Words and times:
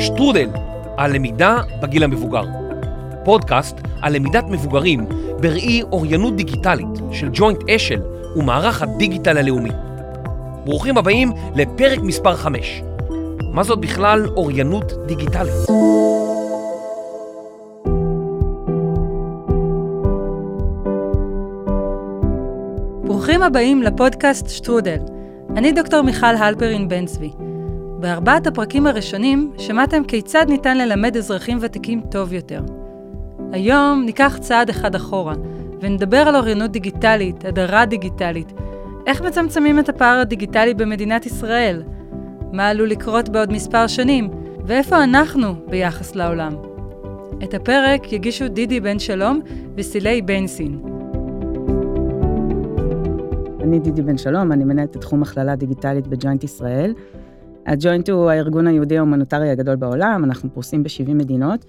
שטרודל, 0.00 0.48
הלמידה 0.98 1.58
בגיל 1.82 2.04
המבוגר. 2.04 2.44
פודקאסט 3.24 3.76
על 4.02 4.16
למידת 4.16 4.44
מבוגרים 4.48 5.06
בראי 5.40 5.82
אוריינות 5.82 6.36
דיגיטלית 6.36 6.86
של 7.12 7.28
ג'וינט 7.32 7.70
אשל 7.70 8.00
ומערך 8.36 8.82
הדיגיטל 8.82 9.38
הלאומי. 9.38 9.70
ברוכים 10.64 10.98
הבאים 10.98 11.32
לפרק 11.54 11.98
מספר 11.98 12.36
5. 12.36 12.82
מה 13.40 13.62
זאת 13.62 13.78
בכלל 13.78 14.26
אוריינות 14.36 14.92
דיגיטלית? 15.06 15.54
ברוכים 23.04 23.42
הבאים 23.42 23.82
לפודקאסט 23.82 24.48
שטרודל. 24.48 24.98
אני 25.56 25.72
דוקטור 25.72 26.02
מיכל 26.02 26.26
הלפרין 26.26 26.88
בן 26.88 27.06
צבי. 27.06 27.30
בארבעת 28.00 28.46
הפרקים 28.46 28.86
הראשונים 28.86 29.52
שמעתם 29.58 30.04
כיצד 30.04 30.46
ניתן 30.48 30.78
ללמד 30.78 31.16
אזרחים 31.16 31.58
ותיקים 31.60 32.00
טוב 32.10 32.32
יותר. 32.32 32.60
היום 33.52 34.02
ניקח 34.06 34.38
צעד 34.40 34.68
אחד 34.68 34.94
אחורה 34.94 35.34
ונדבר 35.80 36.16
על 36.16 36.36
אוריינות 36.36 36.70
דיגיטלית, 36.70 37.44
הדרה 37.44 37.86
דיגיטלית, 37.86 38.52
איך 39.06 39.22
מצמצמים 39.22 39.78
את 39.78 39.88
הפער 39.88 40.18
הדיגיטלי 40.18 40.74
במדינת 40.74 41.26
ישראל, 41.26 41.82
מה 42.52 42.68
עלול 42.68 42.88
לקרות 42.88 43.28
בעוד 43.28 43.52
מספר 43.52 43.86
שנים, 43.86 44.30
ואיפה 44.64 45.04
אנחנו 45.04 45.54
ביחס 45.68 46.14
לעולם. 46.14 46.52
את 47.44 47.54
הפרק 47.54 48.12
יגישו 48.12 48.48
דידי 48.48 48.80
בן 48.80 48.98
שלום 48.98 49.40
וסילי 49.76 50.22
בנסין. 50.22 50.80
אני 53.60 53.78
דידי 53.78 54.02
בן 54.02 54.18
שלום, 54.18 54.52
אני 54.52 54.64
מנהלת 54.64 54.96
את 54.96 55.00
תחום 55.00 55.22
הכללה 55.22 55.56
דיגיטלית 55.56 56.06
בג'וינט 56.06 56.44
ישראל. 56.44 56.94
הג'וינט 57.66 58.08
הוא 58.08 58.30
הארגון 58.30 58.66
היהודי 58.66 58.98
ההומניטרי 58.98 59.50
הגדול 59.50 59.76
בעולם, 59.76 60.24
אנחנו 60.24 60.52
פרוסים 60.52 60.82
ב-70 60.82 61.14
מדינות, 61.14 61.64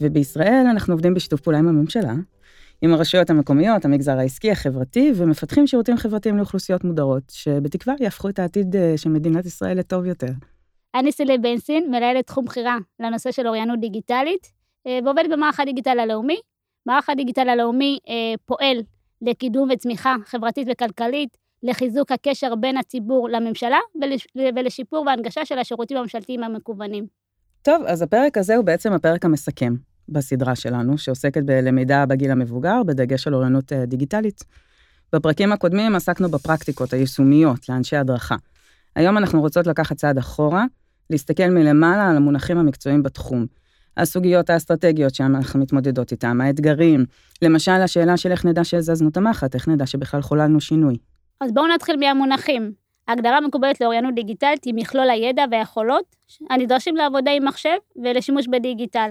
ובישראל 0.00 0.66
אנחנו 0.70 0.94
עובדים 0.94 1.14
בשיתוף 1.14 1.40
פעולה 1.40 1.58
עם 1.58 1.68
הממשלה, 1.68 2.12
עם 2.82 2.92
הרשויות 2.92 3.30
המקומיות, 3.30 3.84
המגזר 3.84 4.18
העסקי, 4.18 4.50
החברתי, 4.50 5.12
ומפתחים 5.16 5.66
שירותים 5.66 5.96
חברתיים 5.96 6.36
לאוכלוסיות 6.36 6.84
מודרות, 6.84 7.22
שבתקווה 7.30 7.94
יהפכו 8.00 8.28
את 8.28 8.38
העתיד 8.38 8.76
אה, 8.76 8.94
של 8.96 9.10
מדינת 9.10 9.46
ישראל 9.46 9.78
לטוב 9.78 10.06
יותר. 10.06 10.32
אני 10.94 11.12
סילי 11.12 11.38
בנסין, 11.38 11.90
מנהלת 11.90 12.26
תחום 12.26 12.44
בחירה 12.44 12.76
לנושא 13.00 13.30
של 13.30 13.46
אוריינות 13.46 13.80
דיגיטלית, 13.80 14.52
אה, 14.86 14.98
ועובדת 15.04 15.30
במערך 15.30 15.60
הדיגיטל 15.60 15.98
הלאומי. 15.98 16.40
מערך 16.86 17.10
הדיגיטל 17.10 17.48
הלאומי 17.48 17.98
אה, 18.08 18.34
פועל 18.44 18.76
לקידום 19.22 19.68
וצמיחה 19.72 20.16
חברתית 20.24 20.68
וכלכלית, 20.70 21.36
לחיזוק 21.62 22.12
הקשר 22.12 22.54
בין 22.54 22.76
הציבור 22.76 23.28
לממשלה 23.28 23.78
ולשיפור 24.56 25.04
והנגשה 25.06 25.44
של 25.44 25.58
השירותים 25.58 25.96
הממשלתיים 25.96 26.44
המקוונים. 26.44 27.06
טוב, 27.62 27.82
אז 27.86 28.02
הפרק 28.02 28.38
הזה 28.38 28.56
הוא 28.56 28.64
בעצם 28.64 28.92
הפרק 28.92 29.24
המסכם 29.24 29.74
בסדרה 30.08 30.56
שלנו, 30.56 30.98
שעוסקת 30.98 31.42
בלמידה 31.42 32.06
בגיל 32.06 32.30
המבוגר, 32.30 32.82
בדגש 32.86 33.26
על 33.26 33.34
אוריינות 33.34 33.72
אה, 33.72 33.86
דיגיטלית. 33.86 34.44
בפרקים 35.12 35.52
הקודמים 35.52 35.94
עסקנו 35.94 36.28
בפרקטיקות 36.28 36.92
היישומיות 36.92 37.68
לאנשי 37.68 37.96
הדרכה. 37.96 38.36
היום 38.96 39.18
אנחנו 39.18 39.40
רוצות 39.40 39.66
לקחת 39.66 39.96
צעד 39.96 40.18
אחורה, 40.18 40.64
להסתכל 41.10 41.48
מלמעלה 41.48 42.10
על 42.10 42.16
המונחים 42.16 42.58
המקצועיים 42.58 43.02
בתחום. 43.02 43.46
הסוגיות 43.96 44.50
האסטרטגיות 44.50 45.14
שאנחנו 45.14 45.60
מתמודדות 45.60 46.12
איתן, 46.12 46.40
האתגרים, 46.40 47.04
למשל 47.42 47.72
השאלה 47.72 48.16
של 48.16 48.30
איך 48.30 48.44
נדע 48.44 48.64
שהזזנו 48.64 49.08
את 49.08 49.16
המחט, 49.16 49.54
איך 49.54 49.68
נדע 49.68 49.86
שבכלל 49.86 50.22
חוללנו 50.22 50.60
שינוי. 50.60 50.96
אז 51.42 51.52
בואו 51.52 51.66
נתחיל 51.66 51.96
מהמונחים. 51.96 52.72
ההגדרה 53.08 53.36
המקובלת 53.36 53.80
לאוריינות 53.80 54.14
דיגיטלית 54.14 54.64
היא 54.64 54.74
מכלול 54.76 55.10
הידע 55.10 55.44
והיכולות 55.50 56.04
הנדרשים 56.50 56.96
לעבודה 56.96 57.30
עם 57.30 57.44
מחשב 57.44 57.76
ולשימוש 58.02 58.46
בדיגיטל. 58.46 59.10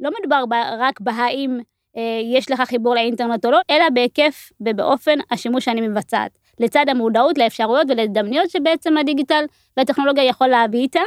לא 0.00 0.10
מדובר 0.20 0.44
רק 0.78 1.00
בהאם 1.00 1.58
אה, 1.96 2.20
יש 2.24 2.50
לך 2.50 2.60
חיבור 2.60 2.94
לאינטרנט 2.94 3.44
או 3.44 3.50
לא, 3.50 3.58
אלא 3.70 3.84
בהיקף 3.94 4.52
ובאופן 4.60 5.18
השימוש 5.30 5.64
שאני 5.64 5.80
מבצעת. 5.80 6.38
לצד 6.60 6.84
המודעות 6.88 7.38
לאפשרויות 7.38 7.86
ולהזדמנויות 7.90 8.50
שבעצם 8.50 8.96
הדיגיטל 8.96 9.44
והטכנולוגיה 9.76 10.24
יכול 10.24 10.48
להביא 10.48 10.80
איתה. 10.80 11.00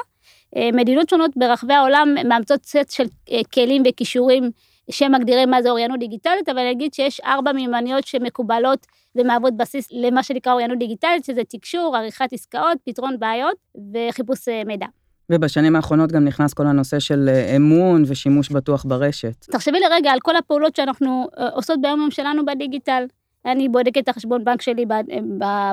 אה, 0.55 0.69
מדינות 0.73 1.09
שונות 1.09 1.31
ברחבי 1.35 1.73
העולם 1.73 2.16
מאמצות 2.27 2.66
סט 2.66 2.91
של 2.91 3.05
אה, 3.31 3.41
כלים 3.53 3.83
וכישורים 3.89 4.51
שמגדירים 4.91 5.50
מה 5.50 5.62
זה 5.62 5.69
אוריינות 5.69 6.00
דיגיטלית, 6.00 6.50
אבל 6.50 6.59
אני 6.59 6.72
אגיד 6.72 6.94
שיש 6.94 7.19
ארבע 7.19 7.52
מיומנויות 7.52 8.07
שמקובלות 8.07 8.88
ומהוות 9.16 9.57
בסיס 9.57 9.88
למה 9.91 10.24
שנקרא 10.24 10.52
אוריינות 10.52 10.79
דיגיטלית, 10.79 11.25
שזה 11.25 11.41
תקשור, 11.50 11.97
עריכת 11.97 12.34
עסקאות, 12.34 12.78
פתרון 12.85 13.19
בעיות 13.19 13.56
וחיפוש 13.94 14.47
אה, 14.47 14.62
מידע. 14.66 14.85
ובשנים 15.31 15.75
האחרונות 15.75 16.12
גם 16.12 16.25
נכנס 16.25 16.53
כל 16.53 16.68
הנושא 16.68 17.00
של 17.00 17.30
אה, 17.30 17.56
אמון 17.56 18.03
ושימוש 18.07 18.50
בטוח 18.50 18.85
ברשת. 18.85 19.46
תחשבי 19.51 19.80
לרגע 19.80 20.12
על 20.12 20.19
כל 20.19 20.35
הפעולות 20.35 20.75
שאנחנו 20.75 21.28
אה, 21.38 21.50
עושות 21.50 21.81
ביום 21.81 22.12
שלנו 22.12 22.46
בדיגיטל. 22.46 23.03
אני 23.46 23.69
בודקת 23.69 23.97
את 23.97 24.09
החשבון 24.09 24.44
בנק 24.44 24.62
שלי 24.62 24.85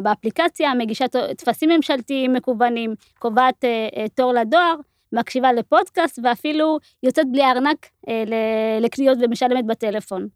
באפליקציה, 0.02 0.74
מגישה 0.74 1.04
טפסים 1.36 1.70
ממשלתיים 1.70 2.32
מקוונים, 2.32 2.94
קובעת 3.18 3.64
תור 4.14 4.32
לדואר, 4.32 4.74
מקשיבה 5.12 5.52
לפודקאסט 5.52 6.18
ואפילו 6.24 6.78
יוצאת 7.02 7.26
בלי 7.32 7.44
ארנק 7.44 7.86
לקניות 8.80 9.18
ומשלמת 9.20 9.66
בטלפון. 9.66 10.28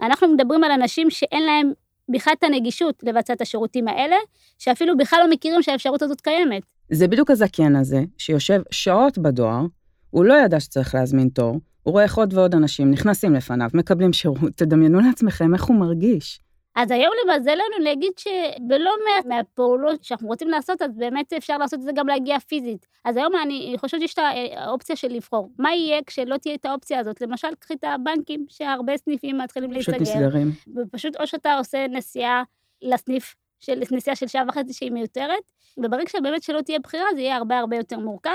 אנחנו 0.00 0.28
מדברים 0.28 0.64
על 0.64 0.70
אנשים 0.70 1.10
שאין 1.10 1.42
להם 1.42 1.72
בכלל 2.08 2.34
את 2.38 2.42
הנגישות 2.42 3.02
לבצע 3.02 3.32
את 3.32 3.40
השירותים 3.40 3.88
האלה, 3.88 4.16
שאפילו 4.58 4.96
בכלל 4.96 5.18
לא 5.22 5.30
מכירים 5.30 5.62
שהאפשרות 5.62 6.02
הזאת 6.02 6.20
קיימת. 6.20 6.62
זה 6.90 7.08
בדיוק 7.08 7.30
הזכיין 7.30 7.76
הזה, 7.76 8.00
שיושב 8.18 8.60
שעות 8.70 9.18
בדואר, 9.18 9.66
הוא 10.10 10.24
לא 10.24 10.34
ידע 10.34 10.60
שצריך 10.60 10.94
להזמין 10.94 11.28
תור, 11.28 11.60
הוא 11.82 11.92
רואה 11.92 12.04
איך 12.04 12.18
עוד 12.18 12.34
ועוד 12.34 12.54
אנשים 12.54 12.90
נכנסים 12.90 13.34
לפניו, 13.34 13.68
מקבלים 13.74 14.12
שירות, 14.12 14.52
תדמיינו 14.56 15.00
לעצמכם 15.00 15.54
איך 15.54 15.64
הוא 15.64 15.76
מרגיש. 15.76 16.40
אז 16.76 16.90
היום 16.90 17.12
למזלנו 17.24 17.78
להגיד 17.78 18.12
שבלא 18.18 18.90
מעט 19.04 19.26
מהפעולות 19.26 20.04
שאנחנו 20.04 20.28
רוצים 20.28 20.48
לעשות, 20.48 20.82
אז 20.82 20.90
באמת 20.96 21.32
אפשר 21.32 21.58
לעשות 21.58 21.80
את 21.80 21.84
זה 21.84 21.92
גם 21.94 22.06
להגיע 22.06 22.38
פיזית. 22.38 22.86
אז 23.04 23.16
היום 23.16 23.32
אני 23.42 23.74
חושבת 23.76 24.00
שיש 24.00 24.14
את 24.14 24.18
האופציה 24.56 24.96
של 24.96 25.08
לבחור. 25.08 25.50
מה 25.58 25.74
יהיה 25.74 26.02
כשלא 26.06 26.36
תהיה 26.36 26.54
את 26.54 26.66
האופציה 26.66 26.98
הזאת? 27.00 27.20
למשל, 27.20 27.48
קחי 27.58 27.74
את 27.74 27.84
הבנקים, 27.84 28.46
שהרבה 28.48 28.96
סניפים 28.96 29.38
מתחילים 29.38 29.72
להיסגר. 29.72 29.98
פשוט 29.98 30.16
נסגרים. 30.16 30.50
ופשוט 30.76 31.16
או 31.20 31.26
שאתה 31.26 31.58
עושה 31.58 31.86
נסיעה 31.88 32.42
לסניף, 32.82 33.34
של, 33.60 33.80
נסיעה 33.90 34.16
של 34.16 34.26
שעה 34.26 34.44
וחצי 34.48 34.72
שהיא 34.72 34.92
מיותרת, 34.92 35.52
וברגע 35.78 36.08
שבאמת 36.08 36.42
שלא 36.42 36.60
תהיה 36.60 36.78
בחירה, 36.78 37.06
זה 37.14 37.20
יהיה 37.20 37.36
הרבה 37.36 37.58
הרבה 37.58 37.76
יותר 37.76 37.98
מורכב. 37.98 38.30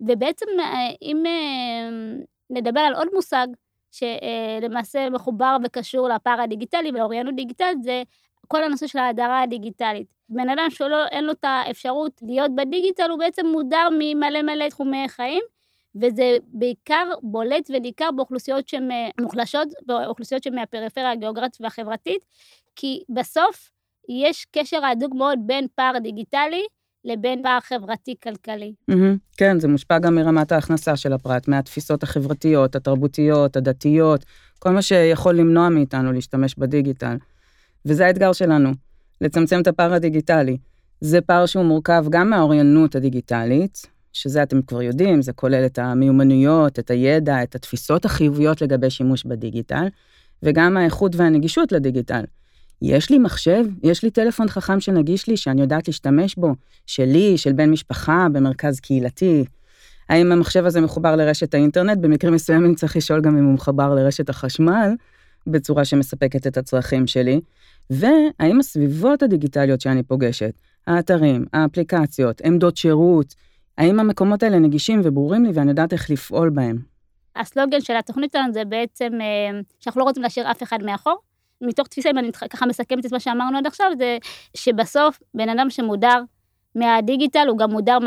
ובעצם, 0.00 0.46
אה, 0.58 0.88
אם 1.02 1.22
אה, 1.26 1.90
נדבר 2.50 2.80
על 2.80 2.94
עוד 2.94 3.08
מושג, 3.14 3.46
שלמעשה 3.90 5.10
מחובר 5.10 5.56
וקשור 5.64 6.08
לפער 6.08 6.40
הדיגיטלי 6.40 6.90
ולאוריינות 6.90 7.34
דיגיטלית, 7.34 7.82
זה 7.82 8.02
כל 8.48 8.64
הנושא 8.64 8.86
של 8.86 8.98
ההדרה 8.98 9.42
הדיגיטלית. 9.42 10.06
בן 10.28 10.48
אדם 10.48 10.66
שאין 10.70 11.24
לו 11.24 11.32
את 11.32 11.44
האפשרות 11.44 12.20
להיות 12.22 12.54
בדיגיטל, 12.54 13.10
הוא 13.10 13.18
בעצם 13.18 13.46
מודר 13.46 13.88
ממלא 13.98 14.42
מלא 14.42 14.68
תחומי 14.68 15.08
חיים, 15.08 15.42
וזה 15.94 16.36
בעיקר 16.46 17.04
בולט 17.22 17.70
וניכר 17.70 18.10
באוכלוסיות 18.10 18.68
שהן 18.68 18.90
אה, 18.90 19.08
מוחלשות, 19.20 19.68
באוכלוסיות 19.86 20.42
שהן 20.42 20.54
מהפריפריה 20.54 21.10
הגיאוגרפית 21.10 21.60
והחברתית, 21.60 22.24
כי 22.76 23.02
בסוף 23.08 23.70
יש 24.08 24.46
קשר 24.52 24.84
הדוק 24.84 25.14
מאוד 25.14 25.38
בין 25.46 25.66
פער 25.74 25.98
דיגיטלי 25.98 26.66
לבין 27.04 27.42
פער 27.42 27.60
חברתי-כלכלי. 27.60 28.72
Mm-hmm. 28.90 29.18
כן, 29.36 29.60
זה 29.60 29.68
מושפע 29.68 29.98
גם 29.98 30.14
מרמת 30.14 30.52
ההכנסה 30.52 30.96
של 30.96 31.12
הפרט, 31.12 31.48
מהתפיסות 31.48 32.02
החברתיות, 32.02 32.76
התרבותיות, 32.76 33.56
הדתיות, 33.56 34.24
כל 34.58 34.70
מה 34.70 34.82
שיכול 34.82 35.34
למנוע 35.34 35.68
מאיתנו 35.68 36.12
להשתמש 36.12 36.54
בדיגיטל. 36.58 37.16
וזה 37.86 38.06
האתגר 38.06 38.32
שלנו, 38.32 38.70
לצמצם 39.20 39.60
את 39.60 39.66
הפער 39.66 39.92
הדיגיטלי. 39.92 40.56
זה 41.00 41.20
פער 41.20 41.46
שהוא 41.46 41.64
מורכב 41.64 42.04
גם 42.10 42.30
מהאוריינות 42.30 42.94
הדיגיטלית, 42.94 43.86
שזה 44.12 44.42
אתם 44.42 44.62
כבר 44.62 44.82
יודעים, 44.82 45.22
זה 45.22 45.32
כולל 45.32 45.66
את 45.66 45.78
המיומנויות, 45.78 46.78
את 46.78 46.90
הידע, 46.90 47.42
את 47.42 47.54
התפיסות 47.54 48.04
החיוביות 48.04 48.62
לגבי 48.62 48.90
שימוש 48.90 49.24
בדיגיטל, 49.24 49.86
וגם 50.42 50.76
האיכות 50.76 51.16
והנגישות 51.16 51.72
לדיגיטל. 51.72 52.24
יש 52.82 53.10
לי 53.10 53.18
מחשב, 53.18 53.64
יש 53.82 54.04
לי 54.04 54.10
טלפון 54.10 54.48
חכם 54.48 54.80
שנגיש 54.80 55.28
לי, 55.28 55.36
שאני 55.36 55.60
יודעת 55.60 55.88
להשתמש 55.88 56.36
בו, 56.36 56.54
שלי, 56.86 57.38
של 57.38 57.52
בן 57.52 57.70
משפחה, 57.70 58.26
במרכז 58.32 58.80
קהילתי. 58.80 59.44
האם 60.08 60.32
המחשב 60.32 60.64
הזה 60.64 60.80
מחובר 60.80 61.16
לרשת 61.16 61.54
האינטרנט? 61.54 61.98
במקרים 61.98 62.34
מסוימים 62.34 62.74
צריך 62.74 62.96
לשאול 62.96 63.20
גם 63.20 63.36
אם 63.36 63.44
הוא 63.44 63.54
מחובר 63.54 63.94
לרשת 63.94 64.28
החשמל, 64.28 64.90
בצורה 65.46 65.84
שמספקת 65.84 66.46
את 66.46 66.56
הצרכים 66.56 67.06
שלי. 67.06 67.40
והאם 67.90 68.60
הסביבות 68.60 69.22
הדיגיטליות 69.22 69.80
שאני 69.80 70.02
פוגשת, 70.02 70.52
האתרים, 70.86 71.44
האפליקציות, 71.52 72.40
עמדות 72.40 72.76
שירות, 72.76 73.34
האם 73.78 74.00
המקומות 74.00 74.42
האלה 74.42 74.58
נגישים 74.58 75.00
וברורים 75.04 75.44
לי 75.44 75.50
ואני 75.54 75.70
יודעת 75.70 75.92
איך 75.92 76.10
לפעול 76.10 76.50
בהם? 76.50 76.78
הסלוגן 77.36 77.80
של 77.80 77.96
התוכנית 77.96 78.32
שלנו 78.32 78.52
זה 78.52 78.64
בעצם 78.64 79.12
אה, 79.20 79.60
שאנחנו 79.80 80.00
לא 80.00 80.04
רוצים 80.04 80.22
להשאיר 80.22 80.50
אף 80.50 80.62
אחד 80.62 80.82
מאחור. 80.82 81.29
מתוך 81.60 81.88
תפיסה, 81.88 82.10
אם 82.10 82.18
אני 82.18 82.32
ככה 82.32 82.66
מסכמת 82.66 83.06
את 83.06 83.12
מה 83.12 83.20
שאמרנו 83.20 83.58
עד 83.58 83.66
עכשיו, 83.66 83.86
זה 83.98 84.18
שבסוף 84.56 85.20
בן 85.34 85.48
אדם 85.48 85.70
שמודר 85.70 86.22
מהדיגיטל, 86.74 87.46
הוא 87.48 87.58
גם 87.58 87.70
מודר 87.70 87.98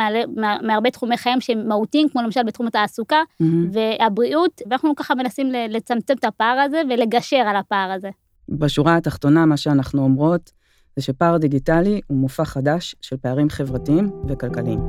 מהרבה 0.61 0.89
תחומי 0.89 1.17
חיים 1.17 1.41
שהם 1.41 1.67
מהותיים, 1.67 2.09
כמו 2.09 2.21
למשל 2.21 2.43
בתחום 2.43 2.67
התעסוקה 2.67 3.21
mm-hmm. 3.21 3.45
והבריאות, 3.71 4.61
ואנחנו 4.69 4.95
ככה 4.95 5.15
מנסים 5.15 5.51
לצמצם 5.69 6.13
את 6.19 6.23
הפער 6.23 6.59
הזה 6.59 6.81
ולגשר 6.89 7.37
על 7.37 7.55
הפער 7.55 7.91
הזה. 7.91 8.09
בשורה 8.49 8.97
התחתונה, 8.97 9.45
מה 9.45 9.57
שאנחנו 9.57 10.03
אומרות, 10.03 10.51
זה 10.95 11.01
שפער 11.01 11.37
דיגיטלי 11.37 12.01
הוא 12.07 12.17
מופע 12.17 12.45
חדש 12.45 12.95
של 13.01 13.17
פערים 13.17 13.49
חברתיים 13.49 14.11
וכלכליים. 14.27 14.79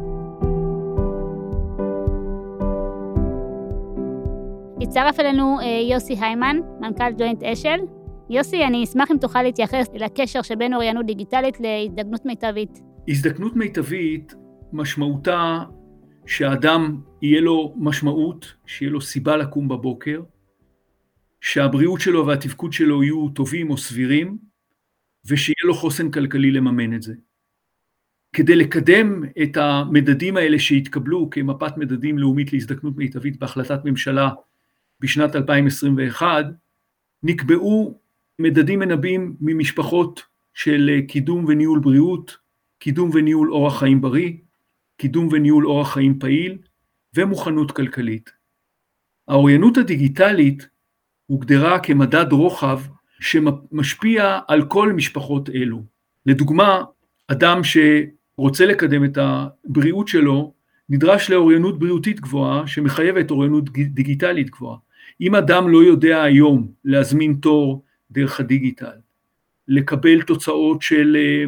הצטרף 4.80 5.20
אלינו 5.20 5.60
אה, 5.60 5.66
יוסי 5.90 6.16
היימן, 6.20 6.56
מנכ"ל 6.80 7.12
ג'וינט 7.18 7.42
אשל. 7.42 8.03
יוסי, 8.30 8.64
אני 8.64 8.84
אשמח 8.84 9.10
אם 9.10 9.16
תוכל 9.20 9.42
להתייחס 9.42 9.86
לקשר 9.94 10.42
שבין 10.42 10.74
אוריינות 10.74 11.06
דיגיטלית 11.06 11.56
להזדקנות 11.60 12.26
מיטבית. 12.26 12.80
הזדקנות 13.08 13.56
מיטבית 13.56 14.34
משמעותה 14.72 15.58
שהאדם 16.26 17.00
יהיה 17.22 17.40
לו 17.40 17.74
משמעות, 17.78 18.54
שיהיה 18.66 18.92
לו 18.92 19.00
סיבה 19.00 19.36
לקום 19.36 19.68
בבוקר, 19.68 20.22
שהבריאות 21.40 22.00
שלו 22.00 22.26
והתפקוד 22.26 22.72
שלו 22.72 23.02
יהיו 23.02 23.28
טובים 23.28 23.70
או 23.70 23.76
סבירים, 23.76 24.38
ושיהיה 25.26 25.64
לו 25.64 25.74
חוסן 25.74 26.10
כלכלי 26.10 26.50
לממן 26.50 26.94
את 26.94 27.02
זה. 27.02 27.14
כדי 28.32 28.56
לקדם 28.56 29.22
את 29.42 29.56
המדדים 29.56 30.36
האלה 30.36 30.58
שהתקבלו 30.58 31.30
כמפת 31.30 31.76
מדדים 31.76 32.18
לאומית 32.18 32.52
להזדקנות 32.52 32.96
מיטבית 32.96 33.38
בהחלטת 33.38 33.80
ממשלה 33.84 34.30
בשנת 35.00 35.36
2021, 35.36 36.44
נקבעו 37.22 38.03
מדדים 38.38 38.78
מנבאים 38.78 39.36
ממשפחות 39.40 40.22
של 40.54 41.00
קידום 41.08 41.44
וניהול 41.48 41.78
בריאות, 41.78 42.36
קידום 42.78 43.10
וניהול 43.14 43.52
אורח 43.52 43.78
חיים 43.78 44.00
בריא, 44.00 44.32
קידום 44.96 45.28
וניהול 45.32 45.66
אורח 45.66 45.92
חיים 45.94 46.18
פעיל 46.18 46.58
ומוכנות 47.16 47.72
כלכלית. 47.72 48.30
האוריינות 49.28 49.76
הדיגיטלית 49.76 50.68
הוגדרה 51.26 51.78
כמדד 51.78 52.32
רוחב 52.32 52.80
שמשפיע 53.20 54.38
על 54.48 54.64
כל 54.64 54.92
משפחות 54.92 55.50
אלו. 55.50 55.82
לדוגמה, 56.26 56.82
אדם 57.28 57.60
שרוצה 57.64 58.66
לקדם 58.66 59.04
את 59.04 59.18
הבריאות 59.20 60.08
שלו, 60.08 60.54
נדרש 60.88 61.30
לאוריינות 61.30 61.78
בריאותית 61.78 62.20
גבוהה 62.20 62.66
שמחייבת 62.66 63.30
אוריינות 63.30 63.70
דיגיטלית 63.72 64.50
גבוהה. 64.50 64.76
אם 65.20 65.34
אדם 65.34 65.68
לא 65.68 65.78
יודע 65.84 66.22
היום 66.22 66.72
להזמין 66.84 67.34
תור 67.34 67.84
דרך 68.14 68.40
הדיגיטל, 68.40 68.96
לקבל 69.68 70.22
תוצאות 70.22 70.82
של 70.82 71.16
אה, 71.16 71.44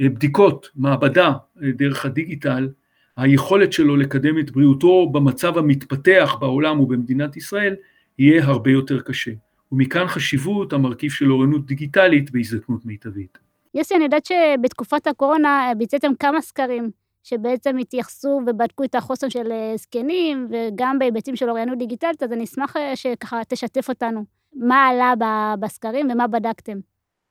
אה, 0.00 0.08
בדיקות 0.08 0.68
מעבדה 0.76 1.32
אה, 1.62 1.72
דרך 1.72 2.04
הדיגיטל, 2.04 2.68
היכולת 3.16 3.72
שלו 3.72 3.96
לקדם 3.96 4.38
את 4.38 4.50
בריאותו 4.50 5.08
במצב 5.08 5.58
המתפתח 5.58 6.36
בעולם 6.40 6.80
ובמדינת 6.80 7.36
ישראל 7.36 7.74
יהיה 8.18 8.44
הרבה 8.44 8.70
יותר 8.70 9.00
קשה. 9.00 9.30
ומכאן 9.72 10.06
חשיבות 10.06 10.72
המרכיב 10.72 11.10
של 11.10 11.32
אוריינות 11.32 11.66
דיגיטלית 11.66 12.30
בהזדקנות 12.30 12.86
מיטבית. 12.86 13.38
יוסי, 13.74 13.94
אני 13.94 14.04
יודעת 14.04 14.26
שבתקופת 14.26 15.06
הקורונה 15.06 15.72
ביצעתם 15.78 16.12
כמה 16.18 16.40
סקרים 16.40 16.90
שבעצם 17.22 17.76
התייחסו 17.78 18.40
ובדקו 18.46 18.84
את 18.84 18.94
החוסן 18.94 19.30
של 19.30 19.52
זקנים 19.76 20.48
וגם 20.50 20.98
בהיבטים 20.98 21.36
של 21.36 21.50
אוריינות 21.50 21.78
דיגיטלית, 21.78 22.22
אז 22.22 22.32
אני 22.32 22.44
אשמח 22.44 22.74
שככה 22.94 23.40
תשתף 23.48 23.88
אותנו. 23.88 24.24
מה 24.54 24.86
עלה 24.86 25.14
בסקרים 25.60 26.08
ומה 26.10 26.26
בדקתם? 26.26 26.78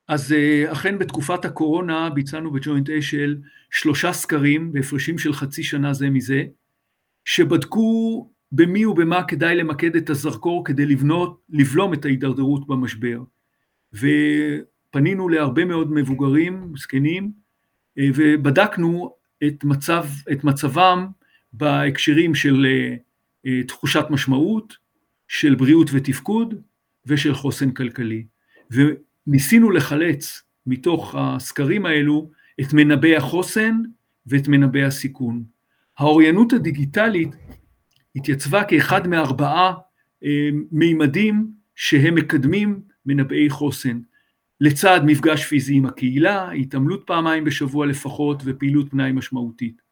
אז 0.08 0.32
אה, 0.32 0.72
אכן 0.72 0.98
בתקופת 0.98 1.44
הקורונה 1.44 2.10
ביצענו 2.10 2.50
בג'וינט 2.50 2.90
אשל 2.90 3.36
שלושה 3.70 4.12
סקרים 4.12 4.72
בהפרשים 4.72 5.18
של 5.18 5.32
חצי 5.32 5.62
שנה 5.62 5.92
זה 5.92 6.10
מזה, 6.10 6.44
שבדקו 7.24 8.30
במי 8.52 8.86
ובמה 8.86 9.24
כדאי 9.24 9.56
למקד 9.56 9.96
את 9.96 10.10
הזרקור 10.10 10.64
כדי 10.64 10.86
לבנות, 10.86 11.40
לבלום 11.50 11.94
את 11.94 12.04
ההידרדרות 12.04 12.66
במשבר. 12.66 13.22
ופנינו 13.92 15.28
להרבה 15.28 15.64
מאוד 15.64 15.92
מבוגרים, 15.92 16.72
זקנים, 16.76 17.32
אה, 17.98 18.08
ובדקנו 18.14 19.14
את, 19.46 19.64
מצב, 19.64 20.04
את 20.32 20.44
מצבם 20.44 21.06
בהקשרים 21.52 22.34
של 22.34 22.66
אה, 23.46 23.62
תחושת 23.62 24.04
משמעות, 24.10 24.76
של 25.28 25.54
בריאות 25.54 25.88
ותפקוד 25.92 26.54
ושל 27.06 27.34
חוסן 27.34 27.70
כלכלי. 27.70 28.24
ניסינו 29.26 29.70
לחלץ 29.70 30.42
מתוך 30.66 31.14
הסקרים 31.18 31.86
האלו 31.86 32.30
את 32.60 32.72
מנבאי 32.72 33.16
החוסן 33.16 33.82
ואת 34.26 34.48
מנבאי 34.48 34.84
הסיכון. 34.84 35.44
האוריינות 35.98 36.52
הדיגיטלית 36.52 37.28
התייצבה 38.16 38.64
כאחד 38.64 39.08
מארבעה 39.08 39.74
אה, 40.24 40.48
מימדים 40.72 41.50
שהם 41.74 42.14
מקדמים 42.14 42.80
מנבאי 43.06 43.50
חוסן. 43.50 44.00
לצד 44.60 45.00
מפגש 45.04 45.44
פיזי 45.44 45.74
עם 45.74 45.86
הקהילה, 45.86 46.50
התעמלות 46.50 47.02
פעמיים 47.06 47.44
בשבוע 47.44 47.86
לפחות 47.86 48.42
ופעילות 48.44 48.90
פנאי 48.90 49.12
משמעותית. 49.12 49.82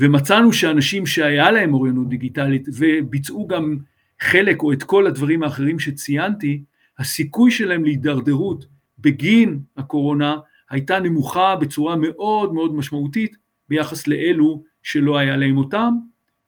ומצאנו 0.00 0.52
שאנשים 0.52 1.06
שהיה 1.06 1.50
להם 1.50 1.74
אוריינות 1.74 2.08
דיגיטלית 2.08 2.68
וביצעו 2.74 3.46
גם 3.46 3.78
חלק 4.20 4.62
או 4.62 4.72
את 4.72 4.82
כל 4.82 5.06
הדברים 5.06 5.42
האחרים 5.42 5.78
שציינתי, 5.78 6.62
הסיכוי 6.98 7.50
שלהם 7.50 7.84
להידרדרות 7.84 8.66
בגין 8.98 9.60
הקורונה 9.76 10.36
הייתה 10.70 11.00
נמוכה 11.00 11.56
בצורה 11.56 11.96
מאוד 11.96 12.54
מאוד 12.54 12.74
משמעותית 12.74 13.36
ביחס 13.68 14.06
לאלו 14.06 14.62
שלא 14.82 15.18
היה 15.18 15.36
להם 15.36 15.56
אותם, 15.58 15.94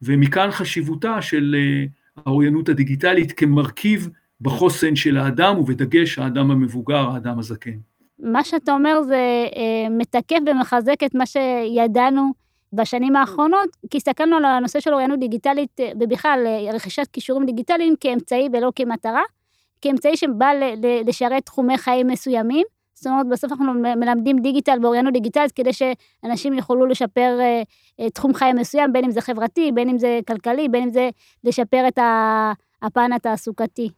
ומכאן 0.03 0.51
חשיבותה 0.51 1.23
של 1.23 1.57
אה, 1.59 1.85
האוריינות 2.27 2.69
הדיגיטלית 2.69 3.33
כמרכיב 3.33 4.09
בחוסן 4.41 4.97
של 4.97 5.17
האדם, 5.17 5.59
ובדגש 5.59 6.19
האדם 6.19 6.51
המבוגר, 6.51 7.11
האדם 7.11 7.39
הזקן. 7.39 7.79
מה 8.19 8.45
שאתה 8.45 8.73
אומר 8.73 9.03
זה 9.03 9.47
אה, 9.57 9.89
מתקף 9.91 10.37
ומחזק 10.47 11.03
את 11.07 11.15
מה 11.15 11.25
שידענו 11.27 12.33
בשנים 12.73 13.17
האחרונות, 13.17 13.69
כי 13.91 13.97
הסתכלנו 13.97 14.37
על 14.37 14.45
הנושא 14.45 14.81
של 14.81 14.93
אוריינות 14.93 15.21
דיגיטלית, 15.21 15.81
אה, 15.81 15.91
ובכלל 16.01 16.47
רכישת 16.73 17.07
כישורים 17.13 17.47
דיגיטליים 17.47 17.95
כאמצעי 18.01 18.49
ולא 18.53 18.73
כמטרה. 18.77 19.23
כאמצעי 19.81 20.17
שבא 20.17 20.51
לשרת 21.07 21.47
תחומי 21.47 21.79
חיים 21.79 22.07
מסוימים. 22.07 22.67
זאת 22.95 23.07
אומרת, 23.07 23.27
בסוף 23.29 23.53
אנחנו 23.53 23.75
מלמדים 23.75 24.39
דיגיטל 24.39 24.79
באוריינות 24.79 25.13
דיגיטלית 25.13 25.53
כדי 25.53 25.71
שאנשים 25.73 26.53
יוכלו 26.53 26.87
לשפר 26.87 27.39
uh, 28.01 28.11
תחום 28.15 28.35
חיים 28.35 28.57
מסוים, 28.57 28.93
בין 28.93 29.05
אם 29.05 29.11
זה 29.11 29.21
חברתי, 29.21 29.73
בין 29.75 29.89
אם 29.89 29.99
זה 29.99 30.21
כלכלי, 30.27 30.69
בין 30.69 30.83
אם 30.83 30.91
זה 30.91 31.11
לשפר 31.45 31.89
את 31.89 31.99
הפן 32.83 33.13
התעסוקתי. 33.13 33.91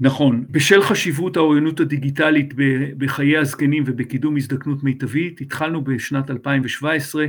נכון. 0.00 0.44
בשל 0.50 0.82
חשיבות 0.82 1.36
האוריינות 1.36 1.80
הדיגיטלית 1.80 2.54
בחיי 2.98 3.36
הזקנים 3.36 3.82
ובקידום 3.86 4.36
הזדקנות 4.36 4.82
מיטבית, 4.82 5.40
התחלנו 5.40 5.84
בשנת 5.84 6.30
2017 6.30 7.26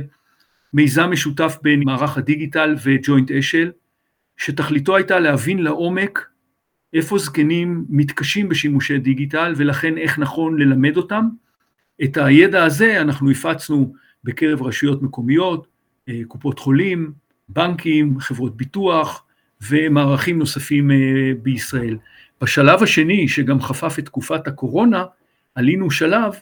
מיזם 0.74 1.10
משותף 1.10 1.58
בין 1.62 1.82
מערך 1.84 2.18
הדיגיטל 2.18 2.76
וג'וינט 2.84 3.30
אשל, 3.30 3.70
שתכליתו 4.36 4.96
הייתה 4.96 5.18
להבין 5.18 5.58
לעומק 5.58 6.28
איפה 6.92 7.18
זקנים 7.18 7.84
מתקשים 7.88 8.48
בשימושי 8.48 8.98
דיגיטל 8.98 9.54
ולכן 9.56 9.98
איך 9.98 10.18
נכון 10.18 10.58
ללמד 10.58 10.96
אותם. 10.96 11.28
את 12.04 12.16
הידע 12.16 12.64
הזה 12.64 13.00
אנחנו 13.00 13.30
הפצנו 13.30 13.92
בקרב 14.24 14.62
רשויות 14.62 15.02
מקומיות, 15.02 15.66
אה, 16.08 16.20
קופות 16.28 16.58
חולים, 16.58 17.12
בנקים, 17.48 18.20
חברות 18.20 18.56
ביטוח 18.56 19.24
ומערכים 19.70 20.38
נוספים 20.38 20.90
אה, 20.90 20.96
בישראל. 21.42 21.96
בשלב 22.40 22.82
השני, 22.82 23.28
שגם 23.28 23.60
חפף 23.60 23.98
את 23.98 24.04
תקופת 24.04 24.46
הקורונה, 24.46 25.04
עלינו 25.54 25.90
שלב 25.90 26.32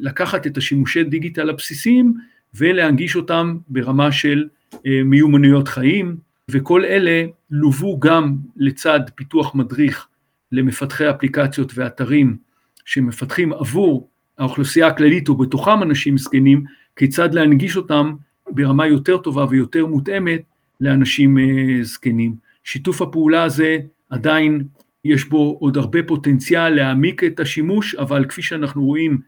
לקחת 0.00 0.46
את 0.46 0.56
השימושי 0.56 1.04
דיגיטל 1.04 1.50
הבסיסיים 1.50 2.14
ולהנגיש 2.56 3.16
אותם 3.16 3.56
ברמה 3.68 4.12
של 4.12 4.48
אה, 4.86 5.02
מיומנויות 5.04 5.68
חיים, 5.68 6.16
וכל 6.50 6.84
אלה 6.84 7.26
לוו 7.50 8.00
גם 8.00 8.36
לצד 8.56 9.00
פיתוח 9.14 9.54
מדריך 9.54 10.06
למפתחי 10.52 11.10
אפליקציות 11.10 11.72
ואתרים 11.74 12.36
שמפתחים 12.84 13.52
עבור 13.52 14.08
האוכלוסייה 14.38 14.86
הכללית 14.86 15.28
ובתוכם 15.28 15.82
אנשים 15.82 16.18
זקנים, 16.18 16.64
כיצד 16.96 17.34
להנגיש 17.34 17.76
אותם 17.76 18.14
ברמה 18.50 18.86
יותר 18.86 19.16
טובה 19.16 19.46
ויותר 19.50 19.86
מותאמת 19.86 20.42
לאנשים 20.80 21.38
אה, 21.38 21.82
זקנים. 21.82 22.34
שיתוף 22.64 23.02
הפעולה 23.02 23.42
הזה 23.42 23.78
עדיין 24.10 24.64
יש 25.04 25.24
בו 25.24 25.56
עוד 25.60 25.76
הרבה 25.76 26.02
פוטנציאל 26.02 26.68
להעמיק 26.68 27.24
את 27.24 27.40
השימוש, 27.40 27.94
אבל 27.94 28.24
כפי 28.24 28.42
שאנחנו 28.42 28.84
רואים 28.84 29.18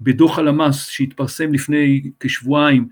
בדוח 0.00 0.38
הלמ"ס 0.38 0.88
שהתפרסם 0.88 1.52
לפני 1.52 2.10
כשבועיים 2.20 2.88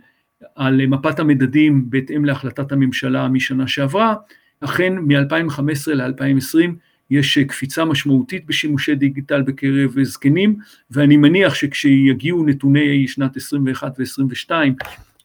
על 0.54 0.86
מפת 0.86 1.18
המדדים 1.18 1.90
בהתאם 1.90 2.24
להחלטת 2.24 2.72
הממשלה 2.72 3.28
משנה 3.28 3.66
שעברה, 3.68 4.14
אכן 4.60 4.92
מ-2015 4.98 5.94
ל-2020 5.94 6.70
יש 7.10 7.38
קפיצה 7.38 7.84
משמעותית 7.84 8.46
בשימושי 8.46 8.94
דיגיטל 8.94 9.42
בקרב 9.42 10.02
זקנים, 10.02 10.56
ואני 10.90 11.16
מניח 11.16 11.54
שכשיגיעו 11.54 12.44
נתוני 12.44 13.08
שנת 13.08 13.36
21 13.36 13.92
ו-22, 13.98 14.50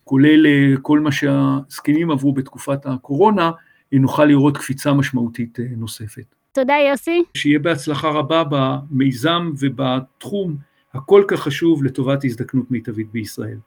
כולל 0.03 0.45
כל 0.81 0.99
מה 0.99 1.11
שהזקנים 1.11 2.11
עברו 2.11 2.33
בתקופת 2.33 2.85
הקורונה, 2.85 3.51
נוכל 3.91 4.25
לראות 4.25 4.57
קפיצה 4.57 4.93
משמעותית 4.93 5.57
נוספת. 5.77 6.35
תודה 6.51 6.73
יוסי. 6.91 7.23
שיהיה 7.37 7.59
בהצלחה 7.59 8.09
רבה 8.09 8.43
במיזם 8.49 9.51
ובתחום 9.59 10.57
הכל 10.93 11.23
כך 11.27 11.39
חשוב 11.39 11.83
לטובת 11.83 12.25
הזדקנות 12.25 12.71
מיטבית 12.71 13.11
בישראל. 13.11 13.57